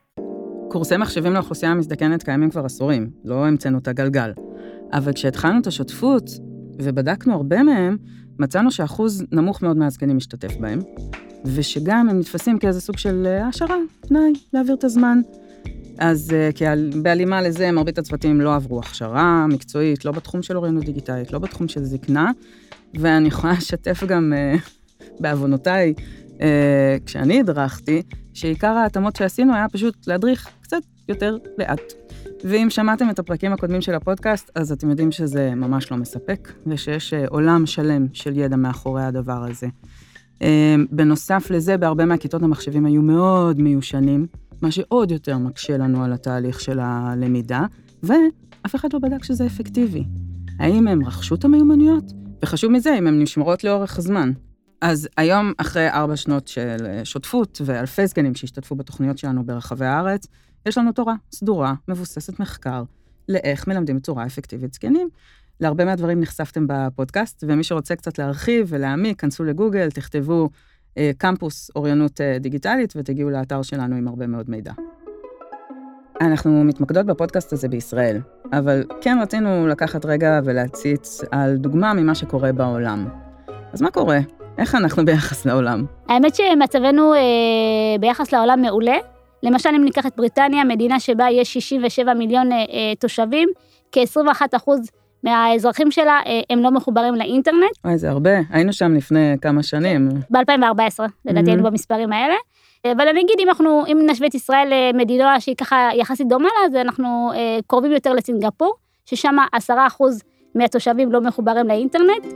קורסי 0.69 0.97
מחשבים 0.97 1.33
לאוכלוסייה 1.33 1.73
המזדקנת 1.73 2.23
קיימים 2.23 2.51
כבר 2.51 2.65
עשורים, 2.65 3.11
לא 3.25 3.47
המצאנו 3.47 3.79
את 3.79 3.89
הגלגל. 3.89 4.33
אבל 4.93 5.13
כשהתחלנו 5.13 5.61
את 5.61 5.67
השותפות 5.67 6.31
ובדקנו 6.79 7.35
הרבה 7.35 7.63
מהם, 7.63 7.97
מצאנו 8.39 8.71
שאחוז 8.71 9.25
נמוך 9.33 9.63
מאוד 9.63 9.77
מהזקנים 9.77 10.17
משתתף 10.17 10.57
בהם, 10.61 10.79
ושגם 11.45 12.09
הם 12.11 12.19
נתפסים 12.19 12.59
כאיזה 12.59 12.81
סוג 12.81 12.99
של 12.99 13.27
אה, 13.27 13.45
העשרה, 13.45 13.77
פנאי, 14.09 14.33
להעביר 14.53 14.75
את 14.75 14.85
הזמן. 14.85 15.21
אז 15.99 16.33
אה, 16.33 16.75
בהלימה 17.03 17.43
לזה, 17.43 17.73
מרבית 17.73 17.99
הצוותים 17.99 18.41
לא 18.41 18.55
עברו 18.55 18.81
הכשרה 18.81 19.47
מקצועית, 19.47 20.05
לא 20.05 20.13
בתחום 20.13 20.43
של 20.43 20.57
אוריינות 20.57 20.85
דיגיטלית, 20.85 21.33
לא 21.33 21.39
בתחום 21.39 21.69
של 21.69 21.85
זקנה, 21.85 22.31
ואני 22.95 23.29
יכולה 23.29 23.53
לשתף 23.53 24.05
גם, 24.05 24.33
אה, 24.37 24.57
בעוונותיי, 25.21 25.95
כשאני 27.07 27.41
הדרכתי, 27.41 28.03
שעיקר 28.35 28.73
ההתאמות 28.73 29.17
שעשינו 29.17 29.55
היה 29.55 29.69
פשוט 29.69 30.07
להדריך 30.07 30.49
קצת 30.61 30.83
יותר 31.09 31.37
לאט. 31.59 31.93
ואם 32.45 32.71
שמעתם 32.71 33.11
את 33.11 33.19
הפרקים 33.19 33.53
הקודמים 33.53 33.81
של 33.81 33.95
הפודקאסט, 33.95 34.51
אז 34.55 34.73
אתם 34.73 34.91
יודעים 34.91 35.13
שזה 35.13 35.55
ממש 35.55 35.91
לא 35.91 35.97
מספק, 35.97 36.53
ושיש 36.67 37.15
עולם 37.15 37.67
שלם 37.67 38.07
של 38.13 38.39
ידע 38.39 38.57
מאחורי 38.57 39.03
הדבר 39.03 39.45
הזה. 39.51 39.67
אמ, 40.41 40.87
בנוסף 40.91 41.51
לזה, 41.51 41.77
בהרבה 41.77 42.05
מהכיתות 42.05 42.43
המחשבים 42.43 42.87
היו 42.87 43.03
מאוד 43.03 43.61
מיושנים, 43.61 44.27
מה 44.63 44.71
שעוד 44.71 45.11
יותר 45.11 45.39
מקשה 45.39 45.77
לנו 45.77 46.05
על 46.05 46.13
התהליך 46.13 46.61
של 46.61 46.79
הלמידה, 46.83 47.67
ואף 48.03 48.75
אחד 48.75 48.93
לא 48.93 48.99
בדק 48.99 49.25
שזה 49.25 49.47
אפקטיבי. 49.47 50.05
האם 50.59 50.89
הם 50.89 51.07
רכשו 51.07 51.35
את 51.35 51.45
המיומנויות? 51.45 52.13
וחשוב 52.43 52.71
מזה, 52.71 52.99
אם 52.99 53.07
הן 53.07 53.23
נשמרות 53.23 53.65
לאורך 53.65 53.99
הזמן. 53.99 54.33
אז 54.83 55.09
היום, 55.17 55.53
אחרי 55.59 55.89
ארבע 55.89 56.17
שנות 56.17 56.49
של 56.49 57.01
שותפות 57.05 57.61
ואלפי 57.65 58.09
סגנים 58.09 58.35
שהשתתפו 58.35 58.75
בתוכניות 58.75 59.19
שלנו 59.19 59.47
ברחבי 59.47 59.87
הארץ, 59.87 60.27
יש 60.67 60.79
לנו 60.79 60.93
תורה 60.93 61.15
סדורה, 61.33 61.75
מבוססת 61.89 62.41
מחקר, 62.41 62.83
לאיך 63.29 63.69
מלמדים 63.69 63.97
בצורה 63.97 64.27
אפקטיבית 64.27 64.75
זקנים. 64.75 65.09
להרבה 65.61 65.85
מהדברים 65.85 66.21
נחשפתם 66.21 66.67
בפודקאסט, 66.69 67.45
ומי 67.47 67.65
שרוצה 67.65 67.97
קצת 67.97 68.19
להרחיב 68.19 68.67
ולהעמיק, 68.71 69.21
כנסו 69.21 69.45
לגוגל, 69.45 69.91
תכתבו 69.91 70.49
אה, 70.99 71.11
קמפוס 71.19 71.71
אוריינות 71.77 72.21
אה, 72.21 72.39
דיגיטלית 72.41 72.93
ותגיעו 72.97 73.31
לאתר 73.31 73.63
שלנו 73.63 73.97
עם 73.97 74.09
הרבה 74.09 74.27
מאוד 74.27 74.51
מידע. 74.51 74.73
אנחנו 76.21 76.65
מתמקדות 76.65 77.07
בפודקאסט 77.07 77.53
הזה 77.53 77.69
בישראל, 77.69 78.21
אבל 78.53 78.85
כן 79.01 79.19
רצינו 79.23 79.67
לקחת 79.67 80.05
רגע 80.05 80.41
ולהציץ 80.45 81.21
על 81.31 81.57
דוגמה 81.57 81.95
ממה 81.95 82.15
שקורה 82.15 82.53
בעולם. 82.53 83.09
אז 83.73 83.83
מה 83.83 83.91
קורה? 83.91 84.19
איך 84.59 84.75
אנחנו 84.75 85.05
ביחס 85.05 85.47
לעולם? 85.47 85.85
האמת 86.09 86.35
שמצבנו 86.35 87.15
אה, 87.15 87.21
ביחס 88.01 88.33
לעולם 88.33 88.63
מעולה. 88.63 88.97
למשל, 89.43 89.69
אם 89.69 89.85
ניקח 89.85 90.07
את 90.07 90.17
בריטניה, 90.17 90.65
מדינה 90.65 91.01
שבה 91.01 91.31
יש 91.31 91.53
67 91.53 92.15
מיליון 92.15 92.53
אה, 92.53 92.57
אה, 92.57 92.65
תושבים, 92.99 93.49
כ-21 93.93 94.43
אחוז 94.57 94.91
מהאזרחים 95.25 95.91
שלה 95.91 96.21
אה, 96.27 96.41
הם 96.51 96.59
לא 96.59 96.71
מחוברים 96.71 97.15
לאינטרנט. 97.15 97.71
אוי, 97.85 97.99
זה 97.99 98.11
הרבה, 98.11 98.31
היינו 98.51 98.73
שם 98.73 98.95
לפני 98.95 99.35
כמה 99.41 99.63
שנים. 99.63 100.09
ב-2014, 100.31 101.05
לדעתי 101.25 101.51
היינו 101.51 101.63
במספרים 101.63 102.13
האלה. 102.13 102.35
אבל 102.87 103.09
אני 103.09 103.21
אגיד, 103.21 103.37
אם 103.39 103.49
אנחנו, 103.49 103.85
אם 103.87 103.99
נשווה 104.11 104.29
את 104.29 104.35
ישראל 104.35 104.73
למדינה 104.73 105.41
שהיא 105.41 105.57
ככה 105.57 105.89
יחסית 105.95 106.29
דומה 106.29 106.49
לה, 106.49 106.67
אז 106.67 106.75
אנחנו 106.87 107.33
אה, 107.35 107.59
קרובים 107.67 107.93
יותר 107.93 108.13
לסינגפור, 108.13 108.75
ששם 109.07 109.37
עשרה 109.53 109.87
אחוז 109.87 110.23
מהתושבים 110.55 111.13
לא 111.13 111.21
מחוברים 111.21 111.69
לאינטרנט. 111.69 112.27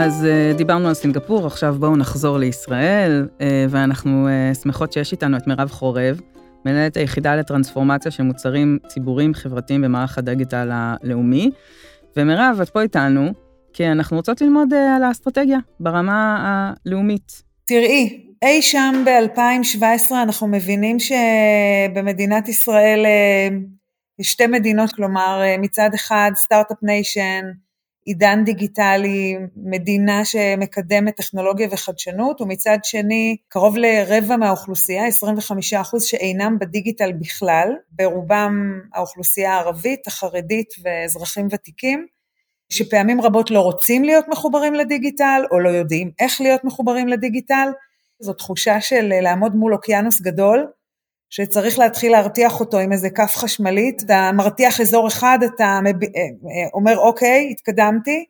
אז 0.00 0.26
דיברנו 0.56 0.88
על 0.88 0.94
סינגפור, 0.94 1.46
עכשיו 1.46 1.76
בואו 1.78 1.96
נחזור 1.96 2.38
לישראל, 2.38 3.28
ואנחנו 3.70 4.28
שמחות 4.62 4.92
שיש 4.92 5.12
איתנו 5.12 5.36
את 5.36 5.46
מירב 5.46 5.70
חורב, 5.70 6.20
מנהלת 6.64 6.96
היחידה 6.96 7.36
לטרנספורמציה 7.36 8.10
של 8.10 8.22
מוצרים 8.22 8.78
ציבוריים 8.88 9.34
חברתיים 9.34 9.82
במערך 9.82 10.18
הדיגיטל 10.18 10.70
הלאומי. 10.72 11.50
ומירב, 12.16 12.58
את 12.62 12.68
פה 12.68 12.82
איתנו, 12.82 13.32
כי 13.72 13.86
אנחנו 13.86 14.16
רוצות 14.16 14.40
ללמוד 14.40 14.72
אה, 14.72 14.96
על 14.96 15.02
האסטרטגיה 15.02 15.58
ברמה 15.80 16.36
הלאומית. 16.86 17.42
תראי, 17.66 18.26
אי 18.42 18.62
שם 18.62 19.04
ב-2017 19.06 20.12
אנחנו 20.22 20.46
מבינים 20.46 20.96
שבמדינת 20.98 22.48
ישראל 22.48 23.02
אה, 23.04 23.56
יש 24.18 24.28
שתי 24.28 24.46
מדינות, 24.46 24.92
כלומר 24.92 25.40
אה, 25.42 25.56
מצד 25.58 25.90
אחד 25.94 26.30
start-up 26.34 26.76
nation, 26.82 27.44
עידן 28.10 28.44
דיגיטלי, 28.44 29.36
מדינה 29.56 30.24
שמקדמת 30.24 31.16
טכנולוגיה 31.16 31.68
וחדשנות, 31.70 32.40
ומצד 32.40 32.78
שני 32.82 33.36
קרוב 33.48 33.76
לרבע 33.76 34.36
מהאוכלוסייה, 34.36 35.06
25 35.06 35.74
אחוז, 35.74 36.04
שאינם 36.04 36.58
בדיגיטל 36.58 37.12
בכלל, 37.12 37.68
ברובם 37.90 38.80
האוכלוסייה 38.94 39.54
הערבית, 39.54 40.06
החרדית 40.06 40.68
ואזרחים 40.84 41.48
ותיקים, 41.50 42.06
שפעמים 42.68 43.20
רבות 43.20 43.50
לא 43.50 43.60
רוצים 43.60 44.04
להיות 44.04 44.28
מחוברים 44.28 44.74
לדיגיטל, 44.74 45.42
או 45.50 45.60
לא 45.60 45.68
יודעים 45.68 46.10
איך 46.20 46.40
להיות 46.40 46.64
מחוברים 46.64 47.08
לדיגיטל. 47.08 47.68
זו 48.20 48.32
תחושה 48.32 48.80
של 48.80 49.12
לעמוד 49.22 49.56
מול 49.56 49.74
אוקיינוס 49.74 50.20
גדול, 50.20 50.66
שצריך 51.30 51.78
להתחיל 51.78 52.12
להרתיח 52.12 52.60
אותו 52.60 52.78
עם 52.78 52.92
איזה 52.92 53.10
כף 53.10 53.32
חשמלית, 53.36 54.02
אתה 54.02 54.30
מרתיח 54.34 54.80
אזור 54.80 55.08
אחד, 55.08 55.38
אתה 55.42 55.80
מב... 55.84 56.02
אה, 56.02 56.08
אה, 56.16 56.68
אומר 56.74 56.96
אוקיי, 56.98 57.48
התקדמתי, 57.50 58.24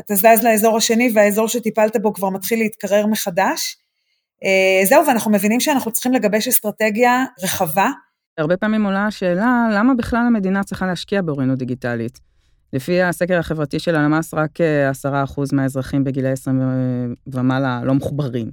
אתה 0.00 0.14
זז 0.14 0.42
לאזור 0.44 0.76
השני 0.76 1.10
והאזור 1.14 1.48
שטיפלת 1.48 1.96
בו 1.96 2.12
כבר 2.12 2.30
מתחיל 2.30 2.58
להתקרר 2.58 3.06
מחדש. 3.06 3.76
אה, 4.44 4.86
זהו, 4.86 5.06
ואנחנו 5.06 5.30
מבינים 5.30 5.60
שאנחנו 5.60 5.92
צריכים 5.92 6.12
לגבש 6.12 6.48
אסטרטגיה 6.48 7.24
רחבה. 7.42 7.90
הרבה 8.38 8.56
פעמים 8.56 8.84
עולה 8.84 9.06
השאלה, 9.06 9.68
למה 9.72 9.94
בכלל 9.94 10.24
המדינה 10.26 10.64
צריכה 10.64 10.86
להשקיע 10.86 11.22
באוריינות 11.22 11.58
דיגיטלית? 11.58 12.18
לפי 12.72 13.02
הסקר 13.02 13.38
החברתי 13.38 13.78
של 13.78 13.96
הלמ"ס, 13.96 14.34
רק 14.34 14.50
10% 15.04 15.04
מהאזרחים 15.52 16.04
בגילי 16.04 16.30
20 16.30 16.60
ומעלה 17.26 17.80
לא 17.84 17.94
מחוברים. 17.94 18.50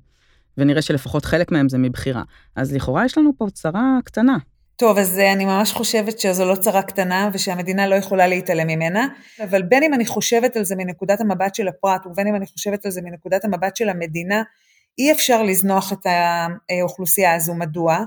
ונראה 0.58 0.82
שלפחות 0.82 1.25
חלק 1.25 1.51
מהם 1.51 1.70
זה 1.70 1.77
מבחירה. 1.77 2.24
אז 2.56 2.74
לכאורה 2.74 3.06
יש 3.06 3.18
לנו 3.18 3.32
פה 3.38 3.48
צרה 3.53 3.98
קטנה. 4.06 4.38
טוב, 4.75 4.98
אז 4.98 5.20
אה, 5.20 5.34
אני 5.34 5.46
ממש 5.46 5.72
חושבת 5.72 6.20
שזו 6.20 6.46
לא 6.46 6.56
צרה 6.56 6.82
קטנה 6.82 7.29
ושהמדינה 7.34 7.88
לא 7.88 7.96
יכולה 7.96 8.27
להתעלם 8.27 8.68
ממנה, 8.68 9.08
אבל 9.44 9.62
בין 9.62 9.84
אם 9.84 9.94
אני 9.94 10.06
חושבת 10.06 10.58
על 10.58 10.63
זה 10.63 10.75
מנקודת 10.75 11.22
המבט 11.22 11.56
של 11.56 11.68
הפרט 11.68 12.06
ובין 12.06 12.27
אם 12.27 12.36
אני 12.36 12.46
חושבת 12.46 12.86
על 12.86 12.91
זה 12.91 13.01
מנקודת 13.01 13.46
המבט 13.46 13.75
של 13.75 13.89
המדינה, 13.89 14.44
אי 14.98 15.12
אפשר 15.12 15.44
לזנוח 15.44 15.94
את 15.94 16.06
האוכלוסייה 16.70 17.36
הזו. 17.36 17.53
מדוע? 17.53 18.03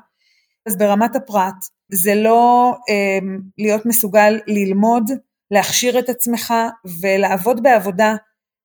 אז 0.66 0.76
ברמת 0.78 1.16
הפרט, 1.16 1.54
זה 1.92 2.14
לא 2.14 2.72
אה, 2.88 3.18
להיות 3.58 3.86
מסוגל 3.86 4.40
ללמוד, 4.46 5.10
להכשיר 5.50 5.98
את 5.98 6.08
עצמך 6.08 6.54
ולעבוד 7.00 7.62
בעבודה 7.62 8.14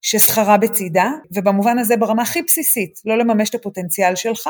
ששכרה 0.10 0.58
בצידה, 0.58 1.12
ובמובן 1.32 1.80
הזה 1.80 1.98
ברמה 1.98 2.22
הכי 2.22 2.42
בסיסית, 2.42 3.00
לא 3.06 3.18
לממש 3.18 3.50
את 3.50 3.56
הפוטנציאל 3.56 4.16
שלך. 4.16 4.50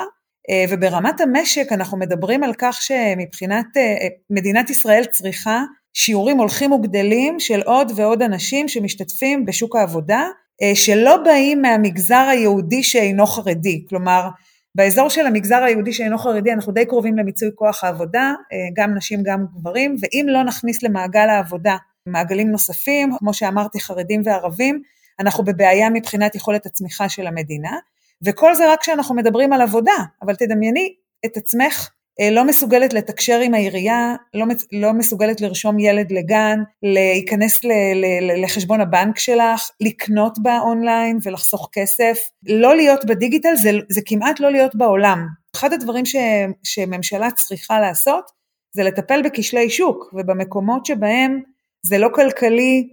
אה, 0.50 0.66
וברמת 0.70 1.22
המשק 1.22 1.72
אנחנו 1.72 1.98
מדברים 1.98 2.44
על 2.44 2.54
כך 2.58 2.82
שמבחינת 2.82 3.66
אה, 3.78 3.82
אה, 3.82 4.08
מדינת 4.30 4.70
ישראל 4.70 5.06
צריכה 5.06 5.64
שיעורים 5.94 6.38
הולכים 6.38 6.72
וגדלים 6.72 7.40
של 7.40 7.62
עוד 7.62 7.92
ועוד 7.96 8.22
אנשים 8.22 8.68
שמשתתפים 8.68 9.46
בשוק 9.46 9.76
העבודה, 9.76 10.28
שלא 10.74 11.18
באים 11.18 11.62
מהמגזר 11.62 12.28
היהודי 12.32 12.84
שאינו 12.84 13.26
חרדי. 13.26 13.86
כלומר, 13.90 14.30
באזור 14.76 15.10
של 15.10 15.26
המגזר 15.26 15.64
היהודי 15.64 15.94
שאינו 15.94 16.18
חרדי 16.18 16.52
אנחנו 16.52 16.74
די 16.74 16.86
קרובים 16.86 17.18
למיצוי 17.18 17.50
כוח 17.56 17.84
העבודה, 17.84 18.34
גם 18.76 18.96
נשים 18.96 19.24
גם 19.24 19.46
גברים, 19.56 19.96
ואם 20.02 20.26
לא 20.30 20.44
נכניס 20.44 20.84
למעגל 20.84 21.30
העבודה 21.30 21.76
מעגלים 22.06 22.52
נוספים, 22.52 23.10
כמו 23.20 23.34
שאמרתי, 23.34 23.80
חרדים 23.80 24.22
וערבים, 24.26 24.82
אנחנו 25.20 25.44
בבעיה 25.44 25.90
מבחינת 25.90 26.36
יכולת 26.36 26.66
הצמיחה 26.66 27.10
של 27.10 27.28
המדינה, 27.28 27.78
וכל 28.22 28.56
זה 28.56 28.72
רק 28.72 28.82
כשאנחנו 28.82 29.16
מדברים 29.16 29.54
על 29.54 29.62
עבודה, 29.62 29.96
אבל 30.22 30.36
תדמייני 30.36 30.94
את 31.26 31.38
עצמך 31.38 31.90
אה, 32.22 32.30
לא 32.32 32.44
מסוגלת 32.44 32.94
לתקשר 32.94 33.40
עם 33.40 33.54
העירייה, 33.54 34.16
לא, 34.34 34.46
לא 34.72 34.94
מסוגלת 34.94 35.42
לרשום 35.42 35.80
ילד 35.80 36.12
לגן, 36.12 36.60
להיכנס 36.84 37.64
ל, 37.64 37.72
ל, 37.96 38.44
לחשבון 38.44 38.82
הבנק 38.82 39.20
שלך, 39.20 39.70
לקנות 39.82 40.40
באונליין 40.42 41.20
ולחסוך 41.24 41.70
כסף. 41.72 42.18
לא 42.48 42.76
להיות 42.76 43.06
בדיגיטל 43.06 43.56
זה, 43.56 43.72
זה 43.90 44.02
כמעט 44.06 44.40
לא 44.40 44.52
להיות 44.52 44.76
בעולם. 44.76 45.28
אחד 45.56 45.74
הדברים 45.74 46.06
ש, 46.06 46.16
שממשלה 46.64 47.32
צריכה 47.32 47.80
לעשות 47.80 48.32
זה 48.72 48.84
לטפל 48.84 49.22
בכשלי 49.22 49.70
שוק, 49.70 50.14
ובמקומות 50.14 50.86
שבהם 50.86 51.42
זה 51.86 51.98
לא 51.98 52.10
כלכלי 52.16 52.90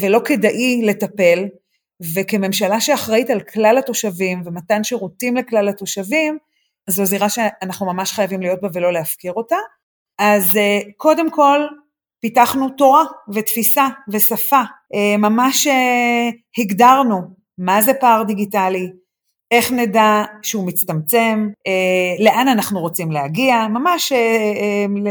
ולא 0.00 0.20
כדאי 0.24 0.82
לטפל, 0.82 1.44
וכממשלה 2.14 2.80
שאחראית 2.80 3.30
על 3.30 3.40
כלל 3.40 3.78
התושבים 3.78 4.42
ומתן 4.44 4.84
שירותים 4.84 5.36
לכלל 5.36 5.68
התושבים, 5.68 6.38
זו 6.90 7.04
זירה 7.04 7.28
שאנחנו 7.28 7.86
ממש 7.86 8.12
חייבים 8.12 8.40
להיות 8.40 8.60
בה 8.60 8.68
ולא 8.72 8.92
להפקיר 8.92 9.32
אותה. 9.32 9.56
אז 10.18 10.56
אה, 10.56 10.80
קודם 10.96 11.30
כל, 11.30 11.60
פיתחנו 12.20 12.68
תורה 12.68 13.04
ותפיסה 13.34 13.86
ושפה, 14.12 14.60
אה, 14.94 15.16
ממש 15.18 15.66
אה, 15.66 16.28
הגדרנו 16.58 17.20
מה 17.58 17.82
זה 17.82 17.94
פער 17.94 18.22
דיגיטלי, 18.22 18.92
איך 19.50 19.72
נדע 19.72 20.24
שהוא 20.42 20.66
מצטמצם, 20.66 21.48
לאן 22.18 22.48
אנחנו 22.48 22.80
רוצים 22.80 23.10
להגיע, 23.10 23.68
ממש 23.68 24.12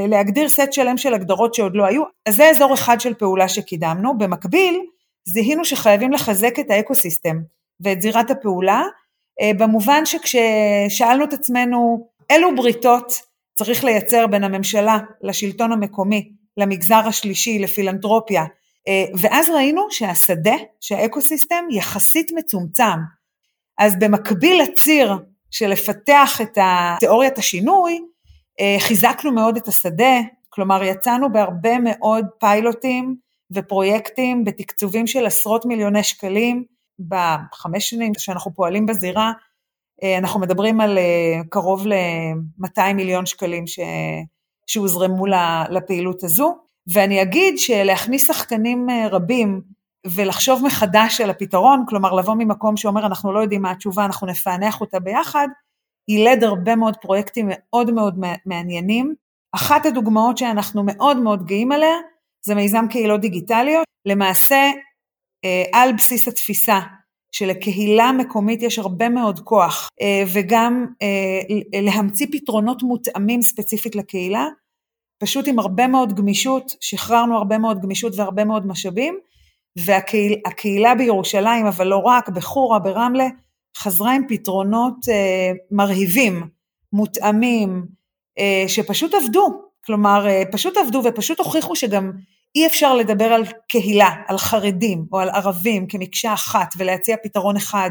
להגדיר 0.10 0.50
סט 0.50 0.74
שלם 0.74 0.98
של 0.98 1.13
הגדרות 1.13 1.54
שעוד 1.54 1.75
לא 1.75 1.86
היו. 1.86 2.04
אז 2.25 2.36
זה 2.36 2.50
אזור 2.50 2.74
אחד 2.74 3.00
של 3.00 3.13
פעולה 3.13 3.48
שקידמנו. 3.48 4.18
במקביל, 4.18 4.82
זיהינו 5.27 5.65
שחייבים 5.65 6.12
לחזק 6.12 6.60
את 6.60 6.72
האקוסיסטם 6.72 7.38
ואת 7.80 8.01
זירת 8.01 8.32
הפעולה, 8.32 8.84
במובן 9.58 10.06
שכששאלנו 10.06 11.24
את 11.24 11.34
עצמנו 11.34 12.08
אילו 12.30 12.56
בריתות 12.56 13.13
צריך 13.58 13.84
לייצר 13.84 14.27
בין 14.27 14.44
הממשלה 14.44 15.00
לשלטון 15.22 15.72
המקומי, 15.72 16.32
למגזר 16.58 17.01
השלישי, 17.08 17.60
לפילנטרופיה, 17.60 18.44
אה, 18.88 19.06
ואז 19.22 19.50
ראינו 19.50 19.82
שהשדה, 19.89 20.56
שהאקוסיסטם 20.82 21.65
יחסית 21.72 22.32
מצומצם. 22.36 23.00
אז 23.77 24.00
במקביל 24.00 24.62
לציר 24.62 25.13
של 25.51 25.67
לפתח 25.67 26.41
את 26.41 26.58
תיאוריית 27.00 27.38
השינוי, 27.38 28.01
אה, 28.60 28.75
חיזקנו 28.79 29.32
מאוד 29.32 29.58
את 29.58 29.67
השדה, 29.67 30.20
כלומר 30.50 30.84
יצאנו 30.84 31.32
בהרבה 31.32 31.79
מאוד 31.79 32.25
פיילוטים 32.39 33.15
ופרויקטים 33.51 34.44
בתקצובים 34.44 35.08
של 35.08 35.25
עשרות 35.25 35.65
מיליוני 35.65 36.03
שקלים. 36.03 36.63
בחמש 37.00 37.89
שנים 37.89 38.12
שאנחנו 38.17 38.53
פועלים 38.53 38.86
בזירה, 38.86 39.32
אה, 40.03 40.17
אנחנו 40.17 40.39
מדברים 40.39 40.82
על 40.82 40.98
אה, 40.98 41.41
קרוב 41.50 41.88
ל-200 41.88 42.94
מיליון 42.94 43.25
שקלים 43.25 43.67
ש... 43.67 43.79
שהוזרמו 44.67 45.25
לפעילות 45.70 46.24
הזו, 46.24 46.58
ואני 46.94 47.22
אגיד 47.22 47.58
שלהכניס 47.58 48.27
שחקנים 48.27 48.88
רבים 49.12 49.62
ולחשוב 50.13 50.65
מחדש 50.65 51.21
על 51.21 51.29
הפתרון, 51.29 51.83
כלומר 51.88 52.13
לבוא 52.13 52.35
ממקום 52.35 52.77
שאומר 52.77 53.05
אנחנו 53.05 53.33
לא 53.33 53.39
יודעים 53.39 53.62
מה 53.62 53.71
התשובה, 53.71 54.05
אנחנו 54.05 54.27
נפענח 54.27 54.81
אותה 54.81 55.00
ביחד, 55.00 55.47
יילד 56.07 56.43
הרבה 56.43 56.75
מאוד 56.75 56.97
פרויקטים 56.97 57.50
מאוד 57.50 57.91
מאוד 57.91 58.19
מעניינים. 58.45 59.15
אחת 59.55 59.85
הדוגמאות 59.85 60.38
שאנחנו 60.38 60.83
מאוד 60.85 61.17
מאוד 61.17 61.45
גאים 61.45 61.71
עליה 61.71 61.95
זה 62.45 62.55
מיזם 62.55 62.85
קהילות 62.89 63.21
דיגיטליות, 63.21 63.85
למעשה 64.05 64.71
על 65.74 65.93
בסיס 65.93 66.27
התפיסה 66.27 66.79
שלקהילה 67.35 68.12
מקומית 68.12 68.63
יש 68.63 68.79
הרבה 68.79 69.09
מאוד 69.09 69.39
כוח, 69.39 69.89
אה, 70.01 70.24
וגם 70.33 70.85
אה, 71.01 71.81
להמציא 71.81 72.27
פתרונות 72.31 72.83
מותאמים 72.83 73.41
ספציפית 73.41 73.95
לקהילה, 73.95 74.47
פשוט 75.24 75.47
עם 75.47 75.59
הרבה 75.59 75.88
מאוד 75.88 76.13
גמישות, 76.13 76.75
שחררנו 76.81 77.38
הרבה 77.38 77.57
מאוד 77.57 77.81
גמישות 77.81 78.13
והרבה 78.15 78.45
מאוד 78.45 78.67
משאבים, 78.67 79.19
והקהילה 79.77 80.96
בירושלים, 80.96 81.65
אבל 81.65 81.88
לא 81.88 81.98
רק, 81.98 82.29
בחורה, 82.29 82.79
ברמלה, 82.79 83.27
חזרה 83.77 84.15
עם 84.15 84.22
פתרונות 84.27 84.96
אה, 85.10 85.51
מרהיבים, 85.72 86.48
מותאמים, 86.94 87.86
שפשוט 88.67 89.13
עבדו, 89.13 89.48
כלומר, 89.86 90.25
פשוט 90.51 90.77
עבדו 90.77 91.01
ופשוט 91.05 91.39
הוכיחו 91.39 91.75
שגם 91.75 92.12
אי 92.55 92.65
אפשר 92.65 92.96
לדבר 92.96 93.25
על 93.25 93.44
קהילה, 93.70 94.10
על 94.27 94.38
חרדים 94.38 95.05
או 95.12 95.20
על 95.20 95.29
ערבים 95.29 95.88
כמקשה 95.88 96.34
אחת 96.34 96.74
ולהציע 96.77 97.15
פתרון 97.24 97.55
אחד, 97.55 97.89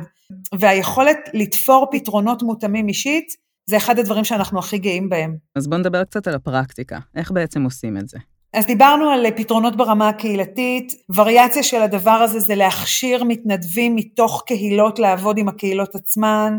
והיכולת 0.58 1.18
לתפור 1.34 1.88
פתרונות 1.92 2.42
מותאמים 2.42 2.88
אישית, 2.88 3.26
זה 3.66 3.76
אחד 3.76 3.98
הדברים 3.98 4.24
שאנחנו 4.24 4.58
הכי 4.58 4.78
גאים 4.78 5.08
בהם. 5.08 5.36
אז 5.56 5.68
בואו 5.68 5.80
נדבר 5.80 6.04
קצת 6.04 6.26
על 6.26 6.34
הפרקטיקה, 6.34 6.98
איך 7.16 7.30
בעצם 7.30 7.64
עושים 7.64 7.96
את 7.96 8.08
זה? 8.08 8.18
אז 8.54 8.66
דיברנו 8.66 9.10
על 9.10 9.26
פתרונות 9.36 9.76
ברמה 9.76 10.08
הקהילתית, 10.08 10.92
וריאציה 11.14 11.62
של 11.62 11.82
הדבר 11.82 12.10
הזה 12.10 12.38
זה 12.38 12.54
להכשיר 12.54 13.24
מתנדבים 13.24 13.96
מתוך 13.96 14.42
קהילות 14.46 14.98
לעבוד 14.98 15.38
עם 15.38 15.48
הקהילות 15.48 15.94
עצמן, 15.94 16.58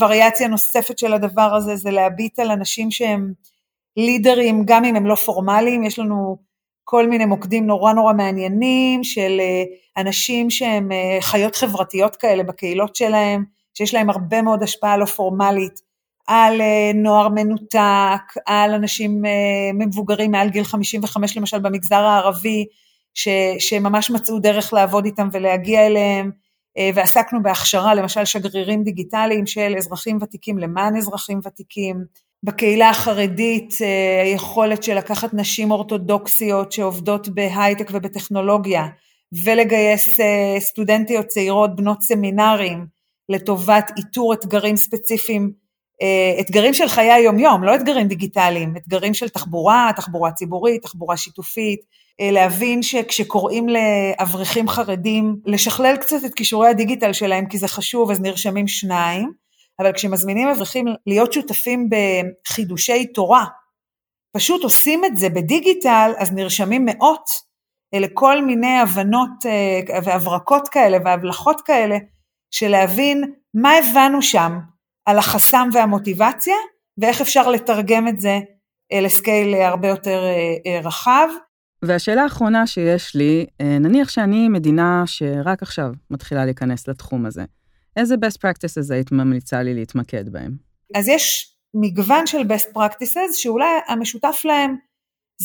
וריאציה 0.00 0.48
נוספת 0.48 0.98
של 0.98 1.12
הדבר 1.12 1.54
הזה 1.54 1.76
זה 1.76 1.90
להביט 1.90 2.38
על 2.38 2.50
אנשים 2.50 2.90
שהם 2.90 3.32
לידרים, 3.96 4.62
גם 4.64 4.84
אם 4.84 4.96
הם 4.96 5.06
לא 5.06 5.14
פורמליים, 5.14 5.84
יש 5.84 5.98
לנו 5.98 6.36
כל 6.84 7.06
מיני 7.06 7.24
מוקדים 7.24 7.66
נורא 7.66 7.92
נורא 7.92 8.12
מעניינים 8.12 9.04
של 9.04 9.40
אה, 9.40 9.64
אנשים 10.02 10.50
שהם 10.50 10.92
אה, 10.92 11.18
חיות 11.20 11.56
חברתיות 11.56 12.16
כאלה 12.16 12.42
בקהילות 12.42 12.96
שלהם, 12.96 13.44
שיש 13.74 13.94
להם 13.94 14.10
הרבה 14.10 14.42
מאוד 14.42 14.62
השפעה 14.62 14.96
לא 14.96 15.04
פורמלית 15.04 15.80
על 16.32 16.60
אה, 16.60 16.90
נוער 16.94 17.28
מנותק, 17.28 18.22
על 18.46 18.74
אנשים 18.74 19.22
מבוגרים 19.74 20.30
מעל 20.30 20.50
גיל 20.50 20.64
55 20.64 21.36
למשל 21.36 21.58
במגזר 21.58 21.96
הערבי, 21.96 22.66
ש, 23.14 23.28
שממש 23.58 24.10
מצאו 24.10 24.38
דרך 24.38 24.72
לעבוד 24.72 25.04
איתם 25.04 25.28
ולהגיע 25.32 25.86
אליהם, 25.86 26.30
ועסקנו 26.94 27.42
בהכשרה 27.42 27.94
למשל 27.94 28.24
שגרירים 28.24 28.82
דיגיטליים 28.82 29.46
של 29.46 29.74
אזרחים 29.76 30.18
ותיקים 30.22 30.58
למען 30.58 30.96
אזרחים 30.96 31.40
ותיקים, 31.44 32.04
בקהילה 32.42 32.90
החרדית 32.90 33.74
אה, 33.82 34.22
היכולת 34.22 34.82
של 34.82 34.94
לקחת 34.94 35.34
נשים 35.34 35.70
אורתודוקסיות 35.70 36.72
שעובדות 36.72 37.28
בהייטק 37.28 37.88
ובטכנולוגיה 37.92 38.86
ולגייס 39.44 40.20
אה, 40.20 40.56
סטודנטיות 40.60 41.26
צעירות 41.26 41.76
בנות 41.76 42.02
סמינרים 42.02 42.86
לטובת 43.28 43.90
איתור 43.96 44.34
אתגרים 44.34 44.76
ספציפיים, 44.76 45.42
אה, 45.42 45.61
אתגרים 46.40 46.74
של 46.74 46.88
חיי 46.88 47.12
היומיום, 47.12 47.64
לא 47.64 47.74
אתגרים 47.74 48.08
דיגיטליים, 48.08 48.76
אתגרים 48.76 49.14
של 49.14 49.28
תחבורה, 49.28 49.90
תחבורה 49.96 50.32
ציבורית, 50.32 50.82
תחבורה 50.82 51.16
שיתופית, 51.16 51.80
להבין 52.20 52.82
שכשקוראים 52.82 53.66
לאברכים 53.68 54.68
חרדים 54.68 55.36
לשכלל 55.46 55.96
קצת 55.96 56.24
את 56.24 56.34
כישורי 56.34 56.68
הדיגיטל 56.68 57.12
שלהם 57.12 57.46
כי 57.46 57.58
זה 57.58 57.68
חשוב 57.68 58.10
אז 58.10 58.20
נרשמים 58.20 58.68
שניים 58.68 59.32
אבל 59.80 59.92
כשמזמינים 59.92 60.48
אברכים 60.48 60.86
להיות 61.06 61.32
שותפים 61.32 61.88
בחידושי 61.90 63.06
תורה, 63.06 63.44
פשוט 64.36 64.62
עושים 64.62 65.04
את 65.04 65.16
זה 65.16 65.28
בדיגיטל, 65.28 66.12
אז 66.18 66.32
נרשמים 66.32 66.84
מאות 66.84 67.30
לכל 67.94 68.44
מיני 68.44 68.78
הבנות 68.78 69.46
אה, 69.46 70.00
והברקות 70.04 70.68
כאלה 70.68 70.98
והבלחות 71.04 71.60
כאלה, 71.60 71.98
של 72.50 72.68
להבין 72.68 73.32
מה 73.54 73.72
הבנו 73.72 74.22
שם 74.22 74.58
על 75.06 75.18
החסם 75.18 75.68
והמוטיבציה, 75.72 76.54
ואיך 76.98 77.20
אפשר 77.20 77.50
לתרגם 77.50 78.08
את 78.08 78.20
זה 78.20 78.38
אה, 78.92 79.00
לסקייל 79.00 79.54
הרבה 79.54 79.88
יותר 79.88 80.24
אה, 80.66 80.80
רחב. 80.80 81.28
והשאלה 81.84 82.22
האחרונה 82.22 82.66
שיש 82.66 83.14
לי, 83.14 83.46
נניח 83.62 84.08
שאני 84.08 84.48
מדינה 84.48 85.02
שרק 85.06 85.62
עכשיו 85.62 85.92
מתחילה 86.10 86.44
להיכנס 86.44 86.88
לתחום 86.88 87.26
הזה. 87.26 87.44
איזה 87.96 88.14
best 88.14 88.38
practices 88.46 88.92
היית 88.92 89.12
ממליצה 89.12 89.62
לי 89.62 89.74
להתמקד 89.74 90.28
בהם? 90.28 90.56
אז 90.94 91.08
יש 91.08 91.54
מגוון 91.74 92.26
של 92.26 92.40
best 92.40 92.78
practices 92.78 93.32
שאולי 93.32 93.66
המשותף 93.88 94.42
להם 94.44 94.76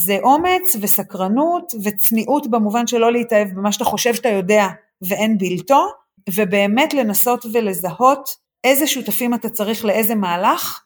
זה 0.05 0.17
אומץ 0.23 0.75
וסקרנות 0.81 1.73
וצניעות 1.83 2.47
במובן 2.51 2.87
שלא 2.87 3.11
להתאהב 3.11 3.47
במה 3.47 3.71
שאתה 3.71 3.85
חושב 3.85 4.13
שאתה 4.13 4.29
יודע 4.29 4.67
ואין 5.09 5.37
בלתו, 5.37 5.87
ובאמת 6.35 6.93
לנסות 6.93 7.45
ולזהות 7.53 8.29
איזה 8.67 8.87
שותפים 8.87 9.33
אתה 9.33 9.49
צריך 9.49 9.85
לאיזה 9.85 10.15
מהלך, 10.15 10.79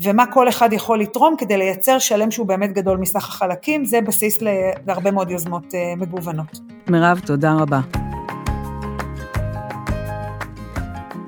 ומה 0.00 0.26
כל 0.26 0.48
אחד 0.48 0.72
יכול 0.72 1.00
לתרום 1.00 1.34
כדי 1.38 1.56
לייצר 1.56 1.98
שלם 1.98 2.30
שהוא 2.30 2.46
באמת 2.46 2.72
גדול 2.72 2.98
מסך 2.98 3.28
החלקים, 3.28 3.84
זה 3.84 4.00
בסיס 4.00 4.38
להרבה 4.86 5.10
מאוד 5.10 5.30
יוזמות 5.30 5.74
אה, 5.74 5.96
מגוונות. 5.96 6.60
מירב, 6.88 7.20
תודה 7.26 7.52
רבה. 7.52 7.80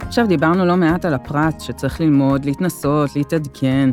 עכשיו 0.01 0.27
דיברנו 0.27 0.66
לא 0.66 0.77
מעט 0.77 1.05
על 1.05 1.14
הפרט 1.14 1.61
שצריך 1.61 2.01
ללמוד, 2.01 2.44
להתנסות, 2.44 3.16
להתעדכן, 3.16 3.90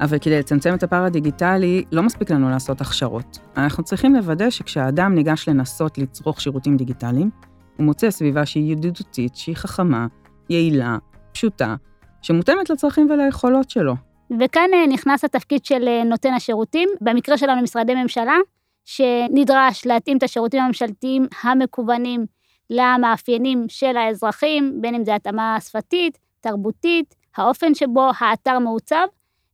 אבל 0.00 0.18
כדי 0.18 0.38
לצמצם 0.38 0.74
את 0.74 0.82
הפער 0.82 1.04
הדיגיטלי, 1.04 1.84
לא 1.92 2.02
מספיק 2.02 2.30
לנו 2.30 2.50
לעשות 2.50 2.80
הכשרות. 2.80 3.38
אנחנו 3.56 3.84
צריכים 3.84 4.14
לוודא 4.14 4.50
שכשהאדם 4.50 5.14
ניגש 5.14 5.48
לנסות 5.48 5.98
לצרוך 5.98 6.40
שירותים 6.40 6.76
דיגיטליים, 6.76 7.30
הוא 7.76 7.86
מוצא 7.86 8.10
סביבה 8.10 8.46
שהיא 8.46 8.72
ידידותית, 8.72 9.36
שהיא 9.36 9.56
חכמה, 9.56 10.06
יעילה, 10.50 10.96
פשוטה, 11.38 11.74
שמותאמת 12.22 12.70
לצרכים 12.70 13.10
וליכולות 13.10 13.70
שלו. 13.70 13.94
וכאן 14.40 14.70
אה, 14.74 14.86
נכנס 14.86 15.24
התפקיד 15.24 15.64
של 15.64 15.88
אה, 15.88 16.04
נותן 16.04 16.32
השירותים, 16.32 16.88
במקרה 17.00 17.38
שלנו 17.38 17.62
משרדי 17.62 17.94
ממשלה, 17.94 18.36
שנדרש 18.84 19.86
להתאים 19.86 20.18
את 20.18 20.22
השירותים 20.22 20.62
הממשלתיים 20.62 21.26
המקוונים 21.42 22.26
למאפיינים 22.70 23.64
של 23.68 23.96
האזרחים, 23.96 24.78
בין 24.80 24.94
אם 24.94 25.04
זה 25.04 25.14
התאמה 25.14 25.56
שפתית, 25.60 26.18
תרבותית, 26.40 27.14
האופן 27.36 27.74
שבו 27.74 28.10
האתר 28.18 28.58
מעוצב. 28.58 29.06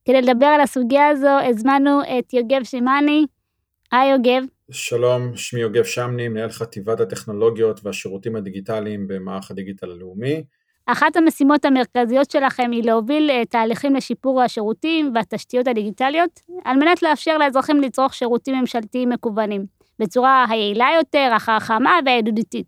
כדי 0.05 0.23
לדבר 0.23 0.47
על 0.47 0.61
הסוגיה 0.61 1.09
הזו, 1.09 1.39
הזמנו 1.49 2.01
את 2.03 2.33
יוגב 2.33 2.65
שימני. 2.65 3.27
היי 3.93 4.13
יוגב. 4.13 4.43
שלום, 4.71 5.37
שמי 5.37 5.61
יוגב 5.61 5.85
שמני, 5.85 6.29
מנהל 6.29 6.51
חטיבת 6.51 7.01
הטכנולוגיות 7.01 7.81
והשירותים 7.85 8.37
הדיגיטליים 8.37 9.09
במערך 9.09 9.51
הדיגיטל 9.51 9.91
הלאומי. 9.91 10.45
אחת 10.87 11.17
המשימות 11.17 11.65
המרכזיות 11.65 12.31
שלכם 12.31 12.71
היא 12.73 12.85
להוביל 12.85 13.31
אה, 13.31 13.45
תהליכים 13.45 13.95
לשיפור 13.95 14.43
השירותים 14.43 15.13
והתשתיות 15.15 15.69
הדיגיטליות, 15.69 16.41
על 16.65 16.77
מנת 16.77 17.03
לאפשר 17.03 17.39
לאזרחים 17.39 17.81
לצרוך 17.81 18.15
שירותים 18.15 18.55
ממשלתיים 18.55 19.09
מקוונים, 19.09 19.67
בצורה 19.99 20.47
היעילה 20.49 20.89
יותר, 20.99 21.31
החכמה 21.37 21.99
והידידותית. 22.07 22.67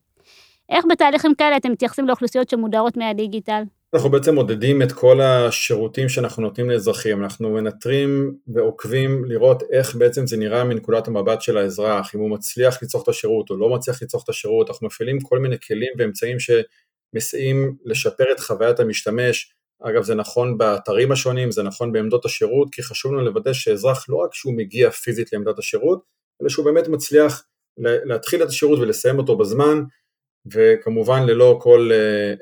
איך 0.70 0.84
בתהליכים 0.90 1.34
כאלה 1.34 1.56
אתם 1.56 1.72
מתייחסים 1.72 2.06
לאוכלוסיות 2.06 2.48
שמודרות 2.48 2.96
מהדיגיטל? 2.96 3.62
אנחנו 3.94 4.10
בעצם 4.10 4.34
מודדים 4.34 4.82
את 4.82 4.92
כל 4.92 5.20
השירותים 5.20 6.08
שאנחנו 6.08 6.42
נותנים 6.42 6.70
לאזרחים, 6.70 7.22
אנחנו 7.22 7.50
מנטרים 7.50 8.34
ועוקבים 8.48 9.24
לראות 9.24 9.62
איך 9.72 9.94
בעצם 9.94 10.26
זה 10.26 10.36
נראה 10.36 10.64
מנקודת 10.64 11.08
המבט 11.08 11.42
של 11.42 11.58
האזרח, 11.58 12.14
אם 12.14 12.20
הוא 12.20 12.30
מצליח 12.30 12.82
לצרוך 12.82 13.02
את 13.02 13.08
השירות 13.08 13.50
או 13.50 13.56
לא 13.56 13.68
מצליח 13.68 14.02
לצרוך 14.02 14.24
את 14.24 14.28
השירות, 14.28 14.70
אנחנו 14.70 14.86
מפעילים 14.86 15.20
כל 15.20 15.38
מיני 15.38 15.56
כלים 15.66 15.92
ואמצעים 15.98 16.38
שמסייעים 17.12 17.76
לשפר 17.84 18.24
את 18.32 18.40
חוויית 18.40 18.80
המשתמש, 18.80 19.52
אגב 19.82 20.02
זה 20.02 20.14
נכון 20.14 20.58
באתרים 20.58 21.12
השונים, 21.12 21.50
זה 21.50 21.62
נכון 21.62 21.92
בעמדות 21.92 22.24
השירות, 22.24 22.68
כי 22.72 22.82
חשוב 22.82 23.12
לנו 23.12 23.24
לוודא 23.24 23.52
שאזרח 23.52 24.08
לא 24.08 24.16
רק 24.16 24.34
שהוא 24.34 24.56
מגיע 24.56 24.90
פיזית 24.90 25.32
לעמדת 25.32 25.58
השירות, 25.58 26.02
אלא 26.42 26.48
שהוא 26.48 26.64
באמת 26.64 26.88
מצליח 26.88 27.44
להתחיל 27.78 28.42
את 28.42 28.48
השירות 28.48 28.78
ולסיים 28.78 29.18
אותו 29.18 29.38
בזמן, 29.38 29.82
וכמובן 30.52 31.22
ללא 31.26 31.58
כל 31.62 31.90
אה, 31.92 31.96